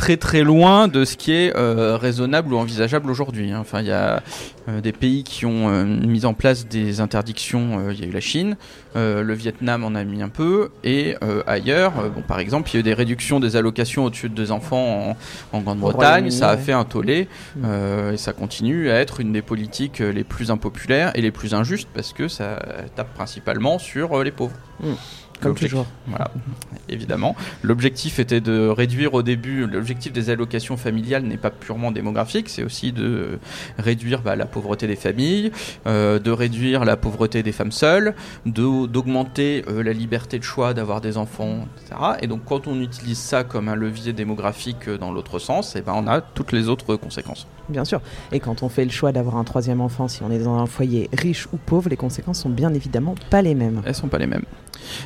[0.00, 3.52] très très loin de ce qui est euh, raisonnable ou envisageable aujourd'hui.
[3.52, 3.58] Hein.
[3.60, 4.22] Enfin, il y a
[4.66, 7.90] euh, des pays qui ont euh, mis en place des interdictions.
[7.90, 8.56] Il y a eu la Chine,
[8.94, 12.80] le Vietnam en a mis un peu, et ailleurs, bon, par exemple, il y a
[12.80, 15.16] eu des réductions des allocations au-dessus des enfants
[15.52, 16.30] en, en Grande-Bretagne.
[16.30, 17.66] Ça a fait un tollé, mm.
[18.14, 21.88] et ça continue à être une des politiques les plus impopulaires et les plus injustes
[21.92, 22.58] parce que ça
[22.96, 24.56] tape principalement sur les pauvres.
[24.82, 24.94] Mm.
[25.40, 25.86] Comme toujours.
[26.06, 26.30] Voilà,
[26.88, 27.34] évidemment.
[27.62, 32.62] L'objectif était de réduire au début, l'objectif des allocations familiales n'est pas purement démographique, c'est
[32.62, 33.38] aussi de
[33.78, 35.52] réduire bah, la pauvreté des familles,
[35.86, 38.14] euh, de réduire la pauvreté des femmes seules,
[38.46, 42.00] d'augmenter euh, la liberté de choix d'avoir des enfants, etc.
[42.22, 45.80] Et donc quand on utilise ça comme un levier démographique euh, dans l'autre sens, et
[45.80, 47.46] eh ben, on a toutes les autres conséquences.
[47.68, 48.00] Bien sûr.
[48.32, 50.66] Et quand on fait le choix d'avoir un troisième enfant, si on est dans un
[50.66, 53.82] foyer riche ou pauvre, les conséquences sont bien évidemment pas les mêmes.
[53.84, 54.44] Elles sont pas les mêmes.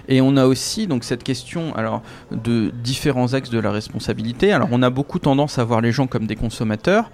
[0.09, 4.53] Et on a aussi donc cette question alors de différents axes de la responsabilité.
[4.53, 7.11] Alors on a beaucoup tendance à voir les gens comme des consommateurs.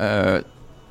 [0.00, 0.42] Euh,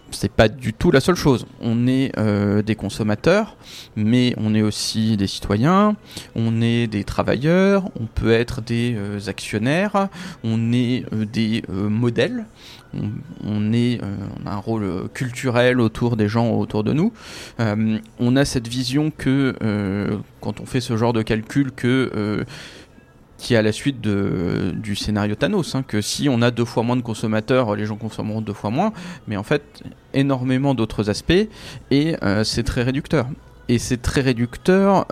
[0.09, 1.45] c'est pas du tout la seule chose.
[1.59, 3.57] On est euh, des consommateurs,
[3.97, 5.97] mais on est aussi des citoyens,
[6.33, 10.07] on est des travailleurs, on peut être des euh, actionnaires,
[10.45, 12.45] on est des modèles
[12.93, 13.97] on, euh,
[14.45, 17.13] a un rôle culturel autour des gens autour de nous.
[17.59, 23.53] Euh, on a cette vision que euh, quand on fait ce genre de calcul qui
[23.53, 26.95] est à la suite du scénario Thanos, hein, que si on a deux fois moins
[26.95, 28.93] de consommateurs, les gens consommeront deux fois moins,
[29.27, 31.47] mais en fait énormément d'autres aspects,
[31.91, 33.27] et c'est très réducteur.
[33.69, 35.05] Et c'est très réducteur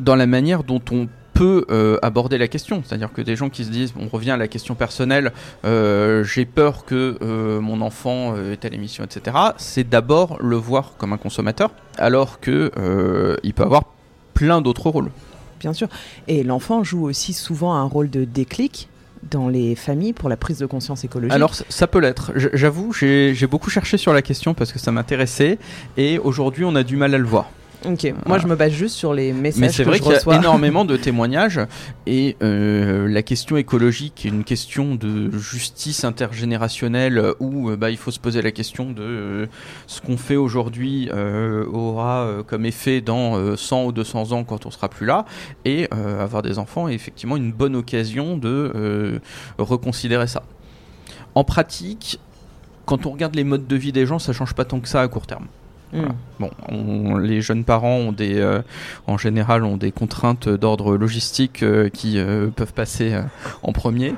[0.00, 2.82] dans la manière dont on peut euh, aborder la question.
[2.84, 5.32] C'est-à-dire que des gens qui se disent, on revient à la question personnelle,
[5.64, 9.36] euh, j'ai peur que euh, mon enfant ait telle émission, etc.
[9.58, 13.84] C'est d'abord le voir comme un consommateur, alors que il peut avoir
[14.34, 15.10] plein d'autres rôles.
[15.60, 15.88] Bien sûr.
[16.28, 18.88] Et l'enfant joue aussi souvent un rôle de déclic
[19.30, 22.32] dans les familles pour la prise de conscience écologique Alors ça peut l'être.
[22.52, 25.58] J'avoue, j'ai beaucoup cherché sur la question parce que ça m'intéressait
[25.96, 27.50] et aujourd'hui on a du mal à le voir.
[27.86, 30.36] Ok, moi je me base juste sur les messages Mais c'est vrai qu'il y a
[30.36, 31.60] énormément de témoignages
[32.06, 37.96] et euh, la question écologique est une question de justice intergénérationnelle où euh, bah, il
[37.96, 39.46] faut se poser la question de euh,
[39.86, 41.08] ce qu'on fait aujourd'hui
[41.72, 45.24] aura comme effet dans 100 ou 200 ans quand on sera plus là
[45.64, 49.20] et avoir des enfants est effectivement une bonne occasion de
[49.58, 50.42] reconsidérer ça.
[51.34, 52.18] En pratique,
[52.84, 55.02] quand on regarde les modes de vie des gens, ça change pas tant que ça
[55.02, 55.46] à court terme.
[55.92, 56.08] Hmm.
[56.40, 58.60] Bon, les jeunes parents ont des, euh,
[59.06, 63.14] en général, ont des contraintes d'ordre logistique euh, qui euh, peuvent passer
[63.62, 64.14] en premier.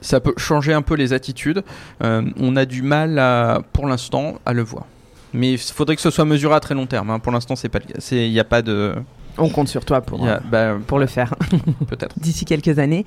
[0.00, 1.62] Ça peut changer un peu les attitudes.
[2.00, 4.86] on a du mal, à, pour l'instant, à le voir.
[5.32, 7.10] Mais il faudrait que ce soit mesuré à très long terme.
[7.10, 7.18] Hein.
[7.18, 8.94] Pour l'instant, c'est pas, il n'y a pas de.
[9.36, 11.34] On compte sur toi pour, bah, pour le faire.
[11.88, 12.18] Peut-être.
[12.18, 13.04] D'ici quelques années.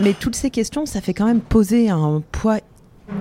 [0.00, 2.60] Mais toutes ces questions, ça fait quand même poser un poids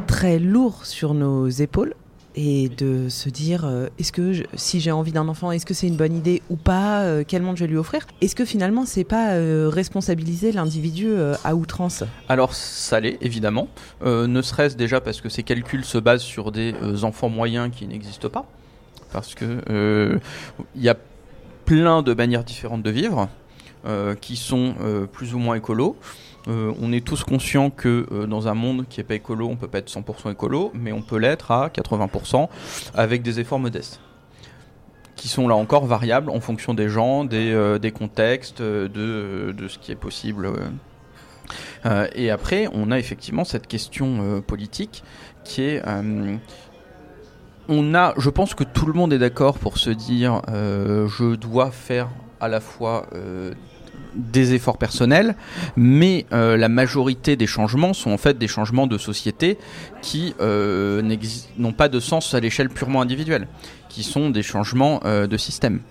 [0.06, 1.94] très lourd sur nos épaules
[2.38, 5.88] et de se dire euh, est-ce que si j'ai envie d'un enfant, est-ce que c'est
[5.88, 8.06] une bonne idée ou pas euh, Quel monde je vais lui offrir?
[8.22, 11.10] Est-ce que finalement c'est pas euh, responsabiliser l'individu
[11.44, 12.04] à outrance?
[12.30, 13.68] Alors ça l'est évidemment,
[14.06, 18.30] ne serait-ce déjà parce que ces calculs se basent sur des enfants moyens qui n'existent
[18.30, 18.46] pas,
[19.12, 20.20] parce que
[20.76, 20.96] il y a
[21.66, 23.30] plein de manières différentes de vivre
[24.22, 24.76] qui sont
[25.12, 25.96] plus ou moins écolos.
[26.48, 29.56] Euh, on est tous conscients que euh, dans un monde qui n'est pas écolo, on
[29.56, 32.48] peut pas être 100% écolo, mais on peut l'être à 80%
[32.94, 34.00] avec des efforts modestes
[35.16, 39.92] qui sont là encore variables en fonction des gens, des, euh, contextes, de, ce qui
[39.92, 40.52] est possible.
[42.14, 45.04] et après, on a effectivement cette question politique
[45.44, 45.82] qui est
[47.70, 51.72] on a, je pense que tout le monde est d'accord pour se dire, je dois
[51.72, 53.08] faire à la fois
[54.18, 55.36] des efforts personnels,
[55.76, 59.58] mais euh, la majorité des changements sont en fait des changements de société
[60.02, 61.02] qui euh,
[61.58, 63.48] n'ont pas de sens à l'échelle purement individuelle,
[63.90, 65.82] qui sont des changements euh, de système.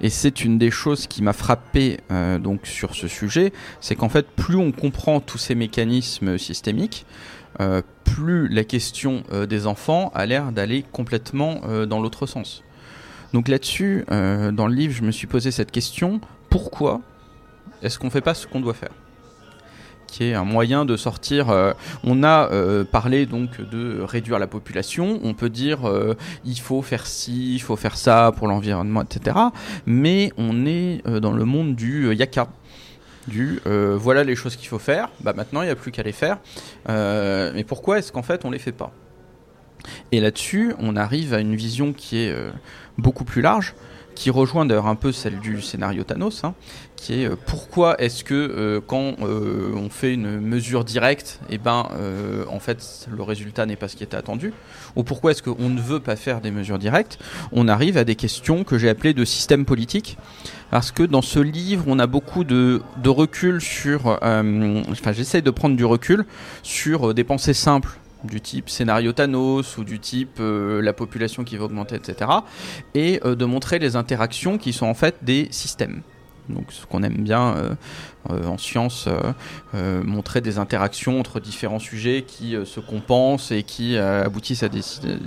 [0.00, 1.98] Et c'est une des choses qui m'a frappé
[2.40, 7.04] donc sur ce sujet, c'est qu'en fait plus on comprend tous ces mécanismes systémiques,
[8.04, 12.62] plus la question des enfants a l'air d'aller complètement dans l'autre sens.
[13.32, 17.00] Donc là-dessus, dans le livre, je me suis posé cette question pourquoi
[17.82, 18.92] est-ce qu'on fait pas ce qu'on doit faire
[20.08, 21.50] qui est un moyen de sortir.
[21.50, 25.20] Euh, on a euh, parlé donc de réduire la population.
[25.22, 26.14] On peut dire euh,
[26.44, 29.36] il faut faire ci, il faut faire ça pour l'environnement, etc.
[29.86, 32.48] Mais on est dans le monde du yaka.
[33.28, 35.10] Du voilà les choses qu'il faut faire.
[35.20, 36.38] Bah maintenant il n'y a plus qu'à les faire.
[36.88, 38.90] mais pourquoi est-ce qu'en fait on les fait pas?
[40.10, 42.34] Et là-dessus, on arrive à une vision qui est
[42.96, 43.74] beaucoup plus large
[44.18, 46.54] qui rejoint d'ailleurs un peu celle du scénario Thanos, hein,
[46.96, 51.54] qui est euh, pourquoi est-ce que euh, quand euh, on fait une mesure directe, et
[51.54, 51.86] eh ben
[52.50, 54.52] en fait le résultat n'est pas ce qui était attendu,
[54.96, 57.20] ou pourquoi est-ce qu'on ne veut pas faire des mesures directes,
[57.52, 60.18] on arrive à des questions que j'ai appelées de système politique,
[60.72, 65.76] parce que dans ce livre on a beaucoup de, recul sur, enfin j'essaie de prendre
[65.76, 66.26] du recul
[66.64, 71.56] sur des pensées simples du type scénario Thanos ou du type euh, la population qui
[71.56, 72.30] va augmenter, etc.
[72.94, 76.02] Et euh, de montrer les interactions qui sont en fait des systèmes.
[76.48, 77.56] Donc ce qu'on aime bien
[78.30, 79.06] euh, en science,
[79.74, 84.80] montrer des interactions entre différents sujets qui se compensent et qui aboutissent à des,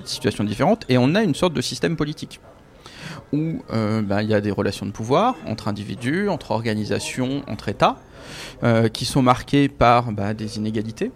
[0.04, 0.84] situations différentes.
[0.90, 2.40] Et on a une sorte de système politique
[3.34, 7.98] où bah, il y a des relations de pouvoir entre individus, entre organisations, entre États,
[8.92, 11.12] qui sont marquées par bah, des inégalités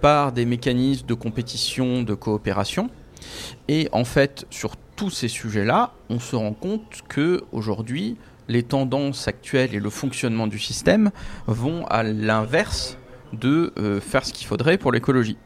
[0.00, 2.90] par des mécanismes de compétition, de coopération.
[3.68, 8.16] Et en fait, sur tous ces sujets-là, on se rend compte que aujourd'hui,
[8.48, 11.10] les tendances actuelles et le fonctionnement du système
[11.46, 12.96] vont à l'inverse
[13.32, 15.36] de euh, faire ce qu'il faudrait pour l'écologie.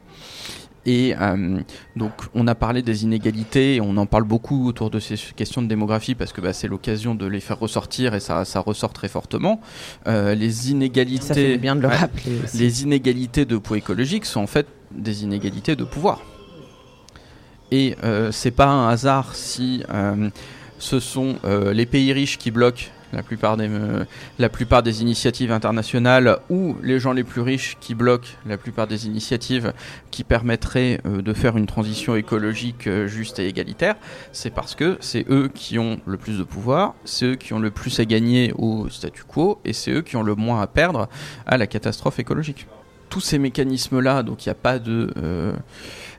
[0.85, 1.59] Et euh,
[1.95, 5.67] donc, on a parlé des inégalités, on en parle beaucoup autour de ces questions de
[5.67, 9.07] démographie parce que bah, c'est l'occasion de les faire ressortir et ça, ça ressort très
[9.07, 9.61] fortement.
[10.07, 12.39] Euh, les inégalités, ça fait bien de le rappeler.
[12.55, 16.21] Les inégalités de poids écologique sont en fait des inégalités de pouvoir.
[17.69, 20.29] Et euh, c'est pas un hasard si euh,
[20.79, 21.35] ce sont
[21.73, 24.05] les pays riches qui bloquent la plupart des, euh,
[24.39, 28.87] la plupart des initiatives internationales ou les gens les plus riches qui bloquent la plupart
[28.87, 29.73] des initiatives
[30.11, 33.95] qui permettraient euh, de faire une transition écologique euh, juste et égalitaire,
[34.31, 37.59] c'est parce que c'est eux qui ont le plus de pouvoir, c'est eux qui ont
[37.59, 40.67] le plus à gagner au statu quo et c'est eux qui ont le moins à
[40.67, 41.09] perdre
[41.45, 42.67] à la catastrophe écologique.
[43.09, 45.13] Tous ces mécanismes-là, donc il n'y a pas de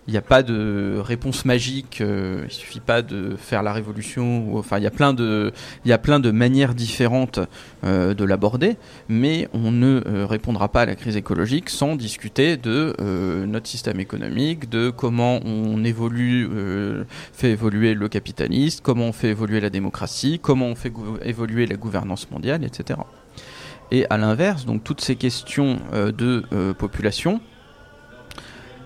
[0.09, 2.01] il n'y a pas de réponse magique.
[2.01, 4.57] Euh, il suffit pas de faire la révolution.
[4.57, 5.53] enfin, il y a plein de,
[5.85, 7.39] il y a plein de manières différentes
[7.85, 8.77] euh, de l'aborder,
[9.09, 12.95] mais on ne euh, répondra pas à la crise écologique sans discuter de
[13.47, 16.49] notre système économique, de comment on évolue,
[17.33, 20.93] fait évoluer le capitalisme, comment on fait évoluer la démocratie, comment on fait
[21.25, 23.01] évoluer la gouvernance mondiale, etc.
[23.91, 27.41] Et à l'inverse, donc toutes ces questions de population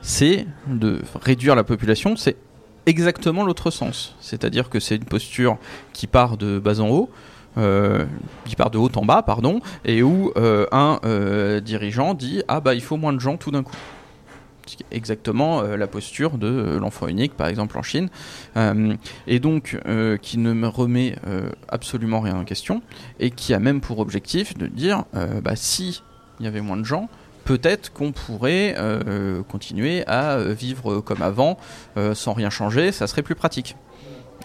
[0.07, 2.37] c'est de réduire la population, c'est
[2.87, 4.15] exactement l'autre sens.
[4.21, 5.59] C'est-à-dire que c'est une posture
[5.93, 7.11] qui part de bas en haut,
[7.59, 8.07] euh,
[8.45, 12.61] qui part de haut en bas, pardon, et où euh, un euh, dirigeant dit ah
[12.61, 13.75] bah il faut moins de gens tout d'un coup.
[14.93, 18.09] Exactement la posture de l'enfant unique, par exemple en Chine,
[19.29, 19.79] et donc
[20.23, 21.15] qui ne me remet
[21.69, 22.83] absolument rien en question,
[23.21, 25.05] et qui a même pour objectif de dire
[25.45, 26.03] bah si
[26.41, 27.09] il y avait moins de gens,
[27.47, 31.57] peut-être qu'on pourrait euh, continuer à vivre comme avant
[31.97, 33.77] euh, sans rien changer, ça serait plus pratique.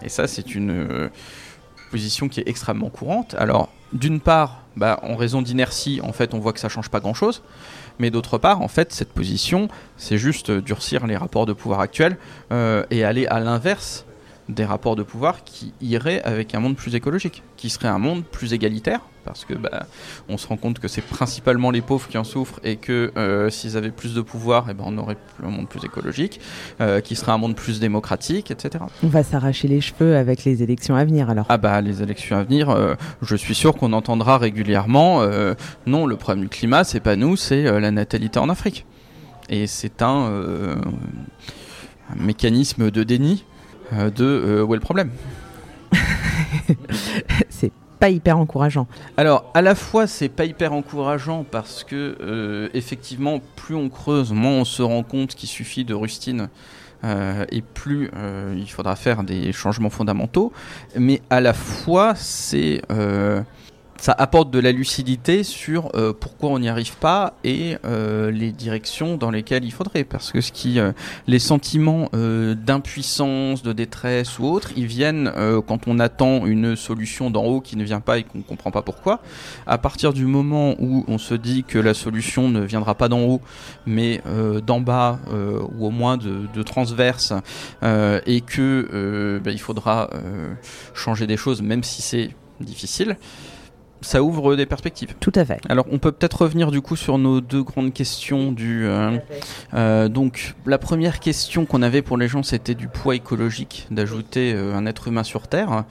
[0.02, 1.08] Et ça, c'est une euh,
[1.90, 3.34] position qui est extrêmement courante.
[3.38, 7.00] Alors, d'une part, bah, en raison d'inertie, en fait, on voit que ça change pas
[7.00, 7.42] grand-chose.
[7.98, 12.16] Mais d'autre part, en fait, cette position, c'est juste durcir les rapports de pouvoir actuels
[12.50, 14.06] et aller à l'inverse
[14.48, 18.24] des rapports de pouvoir qui iraient avec un monde plus écologique, qui serait un monde
[18.24, 19.86] plus égalitaire, parce que bah,
[20.28, 23.50] on se rend compte que c'est principalement les pauvres qui en souffrent et que euh,
[23.50, 26.40] s'ils avaient plus de pouvoir, et eh ben on aurait un monde plus écologique,
[26.80, 28.84] euh, qui serait un monde plus démocratique, etc.
[29.02, 31.46] On va s'arracher les cheveux avec les élections à venir alors.
[31.48, 35.22] Ah bah les élections à venir, euh, je suis sûr qu'on entendra régulièrement.
[35.86, 38.86] non, le problème du climat, c'est pas nous, c'est la natalité en Afrique.
[39.48, 40.76] Et c'est un,
[42.10, 43.44] un mécanisme de déni
[43.92, 45.10] de où est le problème.
[47.48, 47.72] c'est
[48.02, 48.88] pas hyper encourageant.
[49.16, 54.32] Alors, à la fois, c'est pas hyper encourageant parce que, euh, effectivement, plus on creuse,
[54.32, 56.48] moins on se rend compte qu'il suffit de rustine.
[57.04, 60.52] Euh, et plus euh, il faudra faire des changements fondamentaux,
[60.96, 62.80] mais à la fois c'est
[64.02, 68.50] ça apporte de la lucidité sur euh, pourquoi on n'y arrive pas et euh, les
[68.50, 70.02] directions dans lesquelles il faudrait.
[70.02, 70.90] Parce que ce qui, euh,
[71.28, 75.32] les sentiments d'impuissance, de détresse ou autres, ils viennent
[75.68, 78.72] quand on attend une solution d'en haut qui ne vient pas et qu'on ne comprend
[78.72, 79.20] pas pourquoi.
[79.68, 83.20] À partir du moment où on se dit que la solution ne viendra pas d'en
[83.20, 83.40] haut,
[83.86, 84.20] mais
[84.66, 87.32] d'en bas ou au moins de, de transverse,
[87.82, 90.10] et que ben, il faudra
[90.94, 92.30] changer des choses, même si c'est
[92.60, 93.16] difficile
[94.02, 95.14] ça ouvre des perspectives.
[95.20, 95.60] Tout à fait.
[95.68, 98.84] Alors on peut peut-être revenir du coup sur nos deux grandes questions du.
[98.84, 99.18] Euh,
[99.74, 104.52] euh, donc la première question qu'on avait pour les gens, c'était du poids écologique d'ajouter
[104.54, 105.84] euh, un être humain sur Terre.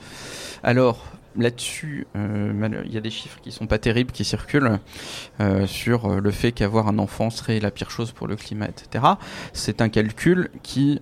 [0.62, 1.04] Alors
[1.36, 4.78] là-dessus, il y a des chiffres qui sont pas terribles qui circulent
[5.64, 9.04] sur le fait qu'avoir un enfant serait la pire chose pour le climat, etc.
[9.54, 11.00] C'est un calcul qui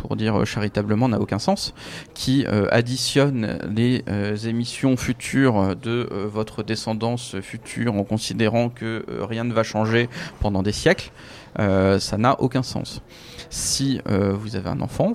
[0.00, 1.74] pour dire charitablement, n'a aucun sens,
[2.14, 9.04] qui euh, additionne les euh, émissions futures de euh, votre descendance future en considérant que
[9.20, 10.08] rien ne va changer
[10.40, 11.10] pendant des siècles,
[11.56, 13.02] ça n'a aucun sens.
[13.50, 15.14] Si vous avez un enfant,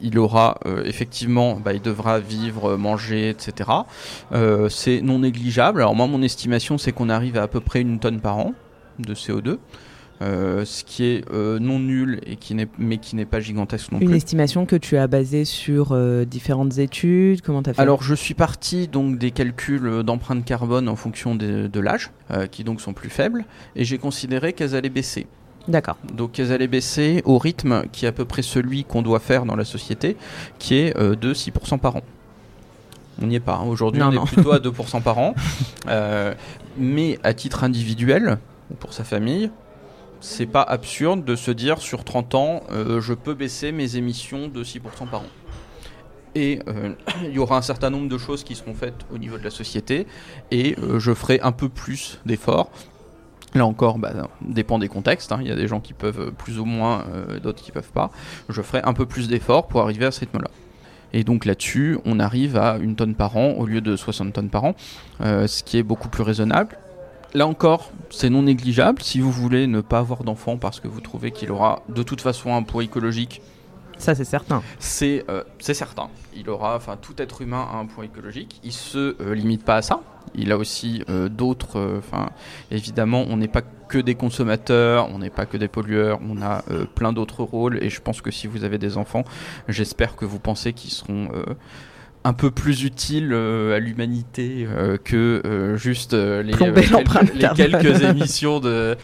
[0.00, 3.70] il aura effectivement, bah, il devra vivre, manger, etc.
[4.68, 5.80] c'est non négligeable.
[5.80, 8.54] Alors moi, mon estimation, c'est qu'on arrive à à peu près une tonne par an
[8.98, 9.58] de CO2.
[10.20, 13.90] Euh, ce qui est euh, non nul et qui n'est mais qui n'est pas gigantesque
[13.90, 14.06] non plus.
[14.06, 18.02] Une estimation que tu as basée sur euh, différentes études, comment tu as fait Alors
[18.02, 22.10] je suis parti donc des calculs d'empreinte carbone en fonction de, l'âge,
[22.52, 23.44] qui donc sont plus faibles,
[23.74, 25.26] et j'ai considéré qu'elles allaient baisser.
[25.66, 25.96] D'accord.
[26.12, 29.44] Donc elles allaient baisser au rythme qui est à peu près celui qu'on doit faire
[29.44, 30.16] dans la société,
[30.58, 32.02] qui est de 6% par an.
[33.20, 33.56] On n'y est pas.
[33.56, 33.66] Hein.
[33.66, 35.34] Aujourd'hui, on est plutôt à 2% par an.
[36.78, 38.38] mais à titre individuel,
[38.78, 39.50] pour sa famille,
[40.22, 44.48] c'est pas absurde de se dire sur 30 ans, euh, je peux baisser mes émissions
[44.48, 45.26] de 6% par an.
[46.34, 46.92] Et euh,
[47.24, 49.50] il y aura un certain nombre de choses qui seront faites au niveau de la
[49.50, 50.06] société,
[50.50, 52.70] et euh, je ferai un peu plus d'efforts.
[53.54, 55.30] Là encore, bah, dépend des contextes.
[55.32, 55.40] Hein.
[55.42, 57.04] Il y a des gens qui peuvent plus ou moins,
[57.42, 58.10] d'autres qui peuvent pas.
[58.48, 60.48] Je ferai un peu plus d'efforts pour arriver à ce rythme-là.
[61.12, 64.48] Et donc là-dessus, on arrive à une tonne par an au lieu de 60 tonnes
[64.48, 64.74] par an,
[65.20, 66.78] ce qui est beaucoup plus raisonnable
[67.34, 69.00] Là encore, c'est non négligeable.
[69.00, 72.20] Si vous voulez ne pas avoir d'enfant parce que vous trouvez qu'il aura de toute
[72.20, 73.40] façon un poids écologique,
[73.96, 74.62] ça c'est certain.
[74.78, 76.10] C'est euh, certain.
[76.36, 78.60] Il aura, enfin, tout être humain a un poids écologique.
[78.64, 80.00] Il se euh, limite pas à ça.
[80.34, 81.98] Il a aussi euh, d'autres.
[81.98, 82.30] Enfin,
[82.70, 86.18] évidemment, on n'est pas que des consommateurs, on n'est pas que des pollueurs.
[86.28, 86.62] On a
[86.94, 87.82] plein d'autres rôles.
[87.82, 89.24] Et je pense que si vous avez des enfants,
[89.68, 91.28] j'espère que vous pensez qu'ils seront
[92.24, 98.96] un peu plus utile euh, à l'humanité euh, que euh, juste les, quelques, émissions de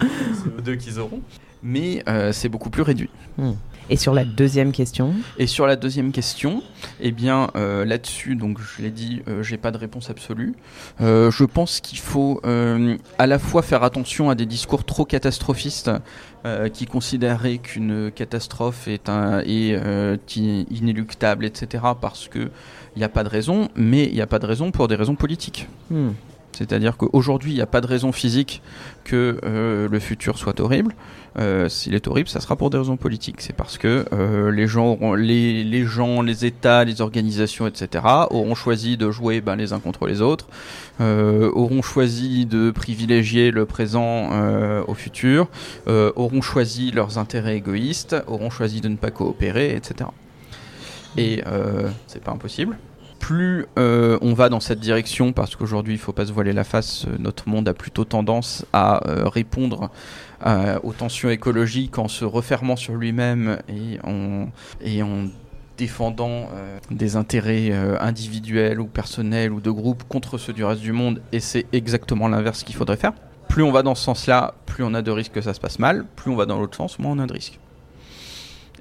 [0.62, 1.20] CO2 qu'ils auront.
[1.62, 3.10] Mais c'est beaucoup plus réduit.
[3.36, 3.52] Hmm.
[3.90, 6.62] Et sur la deuxième question Et sur la deuxième question,
[7.00, 10.54] eh bien là-dessus, donc je l'ai dit, j'ai pas de réponse absolue.
[11.00, 15.90] je pense qu'il faut à la fois faire attention à des discours trop catastrophistes
[16.72, 21.84] qui considéraient qu'une catastrophe est, un, est inéluctable, etc.
[22.00, 22.50] Parce que
[22.98, 24.96] il n'y a pas de raison, mais il n'y a pas de raison pour des
[24.96, 25.68] raisons politiques.
[25.90, 26.10] Hmm.
[26.58, 28.62] C'est-à-dire qu'aujourd'hui, il n'y a pas de raison physique
[29.04, 30.92] que euh, le futur soit horrible.
[31.38, 33.40] Euh, s'il est horrible, ça sera pour des raisons politiques.
[33.42, 39.40] C'est parce que euh, les, gens les États, les organisations, etc., auront choisi de jouer
[39.40, 40.48] ben, les uns contre les autres,
[40.98, 44.30] auront choisi de privilégier le présent
[44.88, 45.46] au futur,
[45.86, 50.10] auront choisi leurs intérêts égoïstes, auront choisi de ne pas coopérer, etc.
[51.16, 51.44] Et
[52.08, 52.76] c'est pas impossible
[53.18, 56.52] plus euh, on va dans cette direction, parce qu'aujourd'hui, il ne faut pas se voiler
[56.52, 59.90] la face, euh, notre monde a plutôt tendance à euh, répondre
[60.84, 64.46] aux tensions écologiques en se refermant sur lui-même et en,
[64.80, 65.24] et en
[65.76, 66.48] défendant
[66.92, 71.40] des intérêts individuels ou personnels ou de groupe contre ceux du reste du monde, et
[71.40, 73.14] c'est exactement l'inverse qu'il faudrait faire.
[73.48, 75.80] plus on va dans ce sens-là, plus on a de risques que ça se passe
[75.80, 77.58] mal, plus on va dans l'autre sens, moins on a de risques.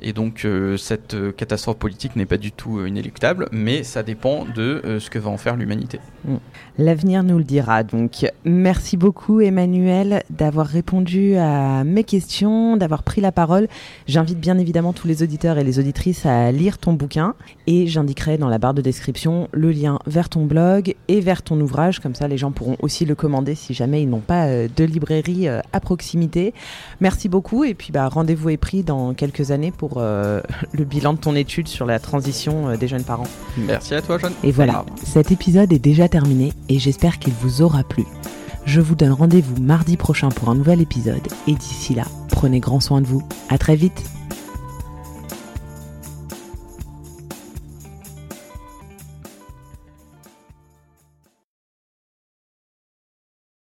[0.01, 4.03] Et donc euh, cette euh, catastrophe politique n'est pas du tout euh, inéluctable, mais ça
[4.03, 5.99] dépend de ce que va en faire l'humanité.
[6.25, 6.35] Mm.
[6.77, 7.83] L'avenir nous le dira.
[7.83, 13.67] Donc merci beaucoup Emmanuel d'avoir répondu à mes questions, d'avoir pris la parole.
[14.07, 17.33] J'invite bien évidemment tous les auditeurs et les auditrices à lire ton bouquin
[17.65, 21.59] et j'indiquerai dans la barre de description le lien vers ton blog et vers ton
[21.59, 21.99] ouvrage.
[21.99, 25.47] Comme ça les gens pourront aussi le commander si jamais ils n'ont pas de librairie
[25.47, 26.53] à proximité.
[27.01, 30.41] Merci beaucoup et puis bah, rendez-vous est pris dans quelques années pour euh,
[30.73, 33.27] le bilan de ton étude sur la transition euh, des jeunes parents.
[33.57, 34.33] Merci à toi, Jeanne.
[34.43, 38.05] Et voilà, cet épisode est déjà terminé et j'espère qu'il vous aura plu.
[38.65, 42.81] Je vous donne rendez-vous mardi prochain pour un nouvel épisode et d'ici là, prenez grand
[42.81, 43.23] soin de vous.
[43.49, 44.16] À très vite.